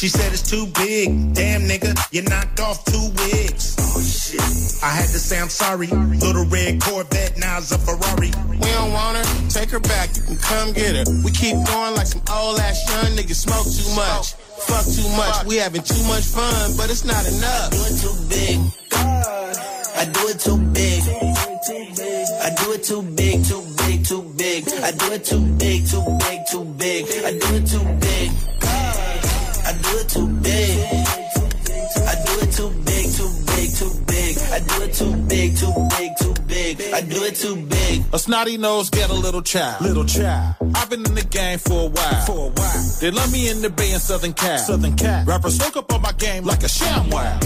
[0.00, 1.34] she said it's too big.
[1.34, 3.76] Damn nigga, you knocked off two wigs.
[3.78, 4.40] Oh shit.
[4.82, 5.88] I had to say I'm sorry.
[5.88, 8.32] Little red Corvette, now it's a Ferrari.
[8.48, 11.04] We don't want her, take her back, you can come get her.
[11.22, 14.40] We keep going like some old ass young niggas smoke too much.
[14.64, 17.68] Fuck too much, we having too much fun, but it's not enough.
[17.68, 18.56] I do it too big.
[20.00, 21.02] I do it too big.
[22.40, 24.64] I do it too big, too big, too big.
[24.80, 27.04] I do it too big, too big, too big.
[27.20, 28.30] I do it too big.
[29.70, 31.19] I do it too
[34.52, 36.80] I do it too big, too big, too big.
[36.92, 38.02] I do it too big.
[38.12, 39.80] A snotty nose get a little child.
[39.80, 40.56] Little child.
[40.74, 42.26] I've been in the game for a while.
[42.26, 42.96] For a while.
[43.00, 44.58] They love me in the Bay and Southern Cal.
[44.58, 45.24] Southern Cal.
[45.24, 47.38] Rappers woke up on my game like a sham wow.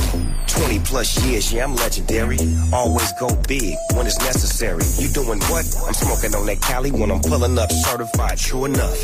[0.48, 2.38] 20 plus years, yeah, I'm legendary.
[2.72, 4.84] Always go big when it's necessary.
[4.98, 5.64] You doing what?
[5.86, 8.96] I'm smoking on that Cali when I'm pulling up certified, true enough.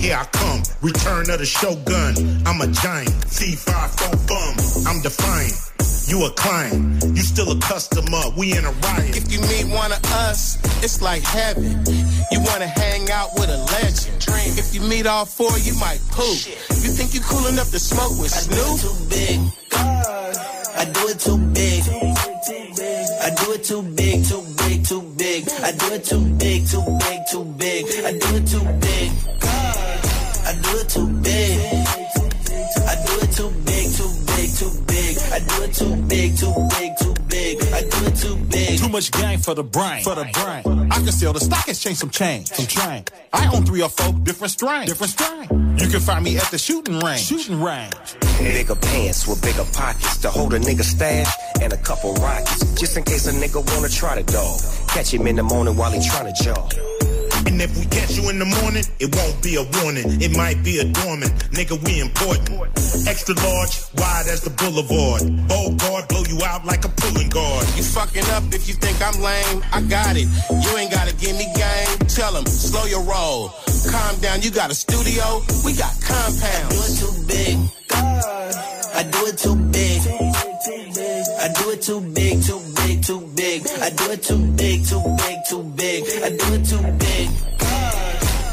[0.00, 2.42] Here I come, return of the shogun.
[2.46, 4.86] I'm a giant, C5 phone bum.
[4.86, 5.71] I'm defiant.
[6.08, 8.22] You a client, you still a customer.
[8.36, 9.16] We in a riot.
[9.16, 11.84] If you meet one of us, it's like heaven.
[12.30, 14.20] You wanna hang out with a legend.
[14.20, 14.58] Dream.
[14.58, 16.38] If you meet all four, you might poop.
[16.82, 18.80] You think you cool enough to smoke with Snoop?
[20.74, 21.82] I do it too big.
[21.86, 23.06] I do it too big.
[23.22, 25.48] I do it too big, too big, too big.
[25.62, 27.86] I do it too big, too big, too big.
[28.04, 29.12] I do it too big.
[30.44, 31.81] I do it too big.
[34.62, 35.18] Too big.
[35.32, 37.62] I do it too big, too big, too big.
[37.72, 38.78] I do it too big.
[38.78, 40.02] Too much gang for the brain.
[40.04, 40.90] For the brain.
[40.90, 42.48] I can sell the stock exchange some change.
[42.48, 43.04] Some train.
[43.32, 44.88] I own three or four different strains.
[44.88, 45.76] Different strain.
[45.78, 47.22] You can find me at the shooting range.
[47.22, 47.94] Shooting range.
[48.38, 52.78] Bigger pants with bigger pockets to hold a nigga stash and a couple rockets.
[52.78, 54.60] Just in case a nigga wanna try the dog.
[54.88, 56.72] Catch him in the morning while he tryna jog.
[57.46, 60.20] And if we catch you in the morning, it won't be a warning.
[60.22, 61.32] It might be a dormant.
[61.52, 62.50] Nigga, we important.
[63.06, 65.22] Extra large, wide as the boulevard.
[65.48, 67.66] Bold guard, blow you out like a pulling guard.
[67.76, 69.62] You fucking up if you think I'm lame.
[69.72, 70.28] I got it.
[70.50, 71.98] You ain't gotta give me game.
[72.08, 73.50] Tell him, slow your roll.
[73.90, 75.42] Calm down, you got a studio.
[75.64, 77.02] We got I do compounds.
[77.02, 77.58] it too big.
[77.88, 78.54] God.
[78.94, 81.01] I do it too big.
[81.42, 83.66] I do it too big, too big, too big.
[83.66, 86.04] I do it too big, too big, too big.
[86.22, 87.28] I do it too big.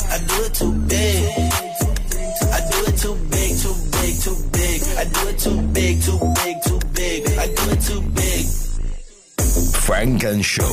[0.09, 1.29] I do it too big.
[2.49, 4.81] I do it too big, too big, too big.
[4.97, 7.27] I do it too big, too big, too big.
[7.37, 8.45] I do it too big.
[9.85, 10.65] Funk and Show.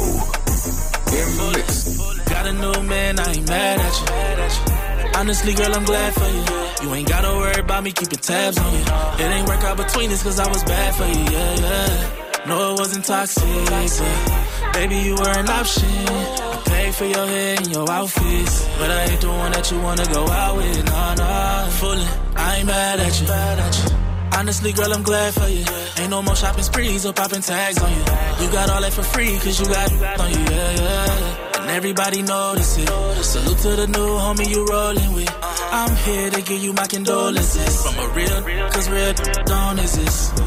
[1.13, 2.25] In the mix.
[2.31, 4.76] Got a new man, I ain't mad at you.
[5.17, 6.89] Honestly, girl, I'm glad for you.
[6.89, 8.81] You ain't gotta worry about me keeping tabs on you.
[9.25, 12.47] It ain't work out between us cause I was bad for you, yeah, yeah.
[12.47, 15.89] No, it wasn't toxic, but baby, you were an option.
[15.89, 19.81] I paid for your hair and your outfits, but I ain't the one that you
[19.81, 21.67] wanna go out with, nah, nah.
[21.81, 23.27] Fooling, I ain't mad at you.
[23.27, 23.97] At you.
[24.39, 25.65] Honestly, girl, I'm glad for you.
[25.97, 28.05] Ain't no more shopping sprees or popping tags on you.
[28.45, 31.46] You got all that for free, cause you got on you, yeah, yeah.
[31.67, 32.89] And everybody notice it.
[33.25, 35.37] Salute to the new homie you rolling with.
[35.43, 37.83] I'm here to give you my condolences.
[37.83, 39.13] From a real, cause real
[39.47, 40.39] don't exist.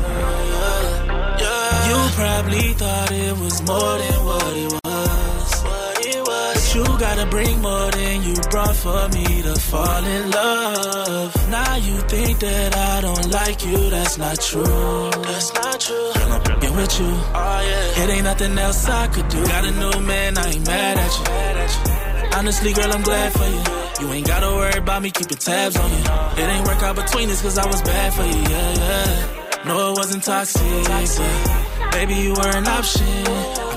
[1.90, 4.79] You probably thought it was more than what it was.
[6.80, 11.50] You gotta bring more than you brought for me to fall in love.
[11.50, 15.12] Now you think that I don't like you, that's not true.
[15.28, 16.12] That's not true.
[16.16, 17.12] I'm fucking with you.
[17.36, 18.04] Oh, yeah.
[18.04, 19.46] It ain't nothing else I could do.
[19.46, 22.38] Got a new man, I ain't mad at you.
[22.38, 24.08] Honestly, girl, I'm glad for you.
[24.08, 26.04] You ain't gotta worry about me keeping tabs on you.
[26.42, 29.66] It ain't work out between us cause I was bad for you, yeah, yeah.
[29.66, 30.62] No, it wasn't toxic.
[30.88, 33.69] But baby, you were an option.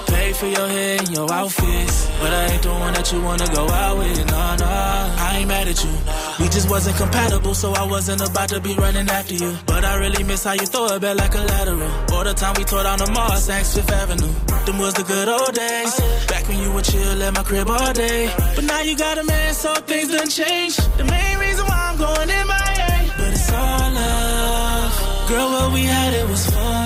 [0.43, 2.11] For your hair and your outfits.
[2.19, 4.27] But I ain't the one that you wanna go out with.
[4.27, 5.27] Nah, nah.
[5.27, 5.95] I ain't mad at you.
[6.41, 9.57] We just wasn't compatible, so I wasn't about to be running after you.
[9.67, 11.93] But I really miss how you throw it back like a lateral.
[12.11, 14.35] All the time we tore down the mall, Saks Fifth Avenue.
[14.67, 15.95] Them was the good old days.
[16.27, 18.29] Back when you would chill at my crib all day.
[18.57, 20.83] But now you got a man, so things done changed.
[20.99, 25.29] The main reason why I'm going in my But it's all love.
[25.29, 26.82] Girl, what we had, it was fun.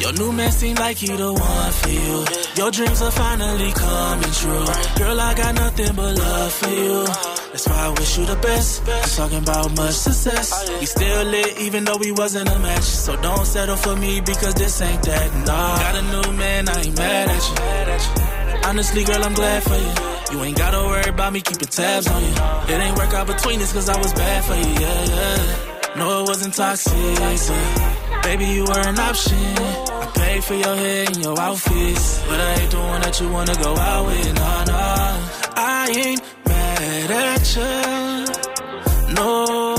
[0.00, 2.24] Your new man seemed like he the one for you.
[2.56, 4.66] Your dreams are finally coming true.
[4.98, 7.04] Girl, I got nothing but love for you.
[7.52, 8.88] That's why I wish you the best.
[8.88, 10.70] I'm talking about much success.
[10.80, 12.82] We still lit even though we wasn't a match.
[12.82, 15.34] So don't settle for me because this ain't that.
[15.46, 18.68] Nah, got a new man, I ain't mad at you.
[18.68, 20.38] Honestly, girl, I'm glad for you.
[20.38, 22.34] You ain't gotta worry about me keeping tabs on you.
[22.72, 25.96] It ain't work out between us cause I was bad for you, yeah, yeah.
[25.96, 26.92] No, it wasn't toxic.
[26.92, 27.89] but
[28.22, 29.38] Baby, you were an option.
[29.38, 32.22] I paid for your hair and your outfits.
[32.28, 35.18] But I ain't the one that you wanna go out with, nah, nah.
[35.56, 39.14] I ain't mad at you.
[39.14, 39.74] No,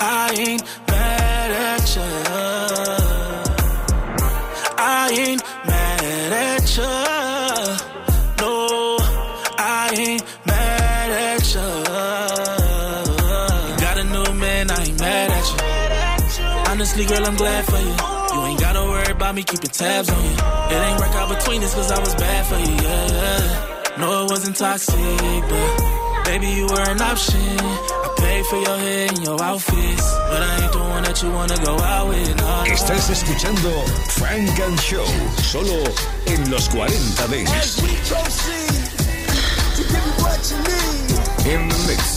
[0.00, 0.62] I ain't
[17.12, 17.94] girl, I'm glad for you.
[18.32, 20.36] You ain't gotta worry about me keeping tabs on you.
[20.72, 23.98] It ain't work out between us cause I was bad for you, yeah, yeah.
[23.98, 24.96] No, it wasn't toxic,
[25.50, 27.40] but baby, you were an option.
[28.06, 31.30] I paid for your hair and your outfits, but I ain't the one that you
[31.30, 32.72] wanna go out with, no, no.
[32.72, 33.70] Estás escuchando
[34.16, 35.06] Funk and Show,
[35.52, 35.84] solo
[36.26, 37.82] en los 40 Dance.
[37.82, 38.84] We proceed
[39.76, 41.52] to give you what you need.
[41.52, 42.11] In the mix.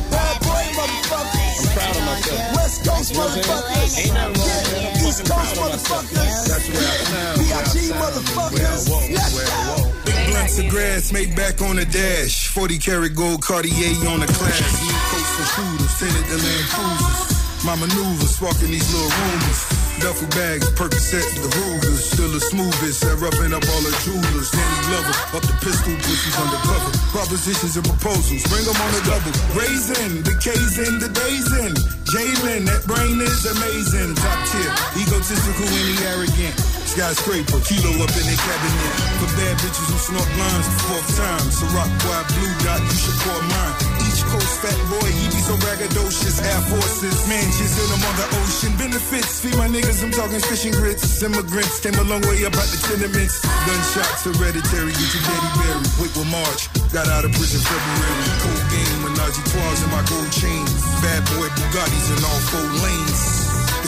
[1.75, 2.55] Proud of myself.
[2.55, 3.99] West Coast You know what I'm motherfuckers.
[3.99, 4.95] Ain't nothing wrong with it.
[4.95, 6.03] I'm East Coast proud of myself.
[6.15, 6.47] motherfuckers.
[6.47, 7.35] That's where I sound.
[7.35, 7.75] B.I.G.
[7.75, 7.99] sound.
[8.01, 8.83] Motherfuckers.
[9.11, 9.91] Let's go.
[10.05, 12.47] Big blunts of grass, made back on the dash.
[12.55, 14.63] 40 karat gold Cartier on the class.
[14.79, 17.35] New coats for shooters, tinted the Land Cruisers.
[17.67, 19.59] My maneuvers, walking these little rumors.
[20.05, 22.13] Duffel bags, Percocet, the Rugers.
[22.13, 24.53] Still the smoothest, at roughing up all the jewelers.
[24.53, 26.93] Danny Glover, up the pistol, pussies undercover.
[27.09, 29.33] Propositions and proposals, bring them on the double.
[29.57, 31.73] Raising, the K's in, the days in.
[32.05, 34.13] Jalen, that brain is amazing.
[34.21, 36.53] Top tier, egotistical and he arrogant.
[36.85, 38.93] Skyscraper, kilo up in the cabinet.
[39.17, 41.49] For bad bitches who snort lines fourth time.
[41.49, 43.94] So rock wide blue dot, you should pour mine.
[44.35, 46.43] Coast fat boy, he be so braggadocious.
[46.43, 48.71] Air Forces, man, just hit him the ocean.
[48.75, 51.23] Benefits, feed my niggas, I'm talking fishing grits.
[51.23, 53.39] Immigrants came a long way the tenements.
[53.63, 55.87] Gunshots, hereditary, get your daddy buried.
[56.03, 58.27] Wait with March, got out of prison February.
[58.43, 60.83] Cold game, Menage trois in my gold chains.
[60.99, 63.23] Bad boy Bugattis in all four lanes.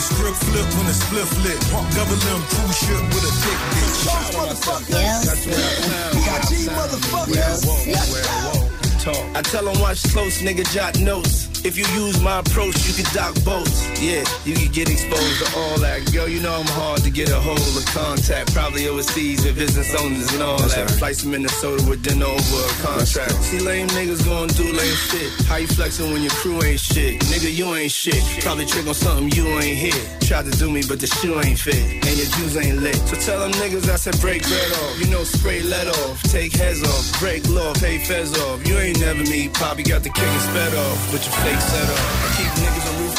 [0.00, 1.60] strip flip when the spliff lit.
[1.92, 4.00] Double M cruise ship with a thick bitch.
[4.32, 4.96] Motherfuckers.
[5.28, 6.12] That's where I sound.
[6.16, 6.52] B.I.G.
[6.72, 7.36] motherfuckers.
[7.36, 8.67] Let's
[9.04, 9.12] go.
[9.34, 11.57] I tell them watch close, nigga, jot notes.
[11.64, 13.86] If you use my approach, you can dock boats.
[14.00, 16.10] Yeah, you can get exposed to all that.
[16.12, 18.54] Girl, you know I'm hard to get a hold of contact.
[18.54, 20.90] Probably overseas with business owners and all that.
[20.92, 23.32] Flights to Minnesota with dinner over a contract.
[23.44, 25.30] See, lame niggas gon' do lame shit.
[25.46, 27.20] How you flexing when your crew ain't shit?
[27.22, 28.22] Nigga, you ain't shit.
[28.42, 29.98] Probably trick on something you ain't hit.
[30.22, 31.80] Tried to do me, but the shoe ain't fit.
[32.06, 32.96] And your juice ain't lit.
[33.08, 35.00] So tell them niggas I said break bread off.
[35.00, 36.22] You know, spray let off.
[36.24, 37.20] Take heads off.
[37.20, 38.66] Break law, pay fez off.
[38.66, 39.48] You ain't never me.
[39.48, 41.12] Poppy got the king and sped off.
[41.12, 42.47] With your set off.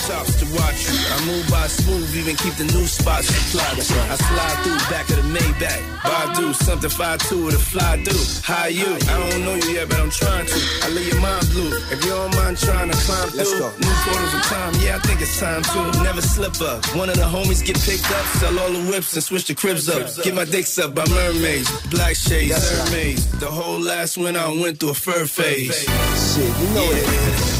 [0.10, 0.97] I keep niggas on rooftops to watch you.
[1.10, 3.78] I move by smooth, even keep the new spots supplied.
[3.78, 5.99] I slide through back of the Maybach.
[5.99, 8.16] Badu, something 5'2 with a fly do.
[8.43, 8.88] How you?
[8.88, 10.60] I don't know you yet, but I'm trying to.
[10.84, 11.72] I leave your mind blue.
[11.91, 13.38] If you don't mind trying to climb through.
[13.38, 13.70] Let's go.
[13.78, 16.03] New portals of time, yeah, I think it's time to.
[16.03, 16.86] Never slip up.
[16.95, 19.89] One of the homies get picked up, sell all the whips and switch the cribs
[19.89, 20.07] up.
[20.24, 22.55] Get my dicks up by mermaids, black shades,
[22.86, 23.28] mermaids.
[23.39, 25.76] The whole last winter I went through a fur phase.
[25.76, 26.97] Shit, you know yeah.
[26.97, 27.60] it.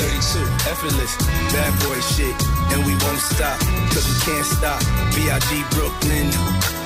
[0.00, 1.16] 32, effortless,
[1.52, 2.34] bad boy shit,
[2.72, 3.58] and we won't stop,
[3.92, 4.80] cause we can't stop.
[5.14, 5.50] B.I.G.
[5.74, 6.28] Brooklyn,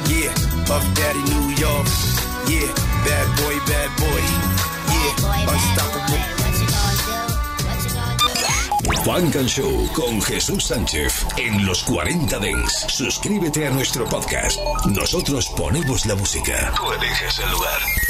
[0.09, 0.32] yeah,
[0.66, 1.87] Puff Daddy New York,
[2.49, 2.68] yeah,
[3.05, 4.22] bad boy, bad boy,
[4.93, 6.45] yeah, unstoppable.
[9.05, 12.87] Funk and Show con Jesús Sánchez en los 40 Dents.
[12.89, 14.59] Suscríbete a nuestro podcast.
[14.87, 16.72] Nosotros ponemos la música.
[16.74, 17.80] Tú eliges el lugar.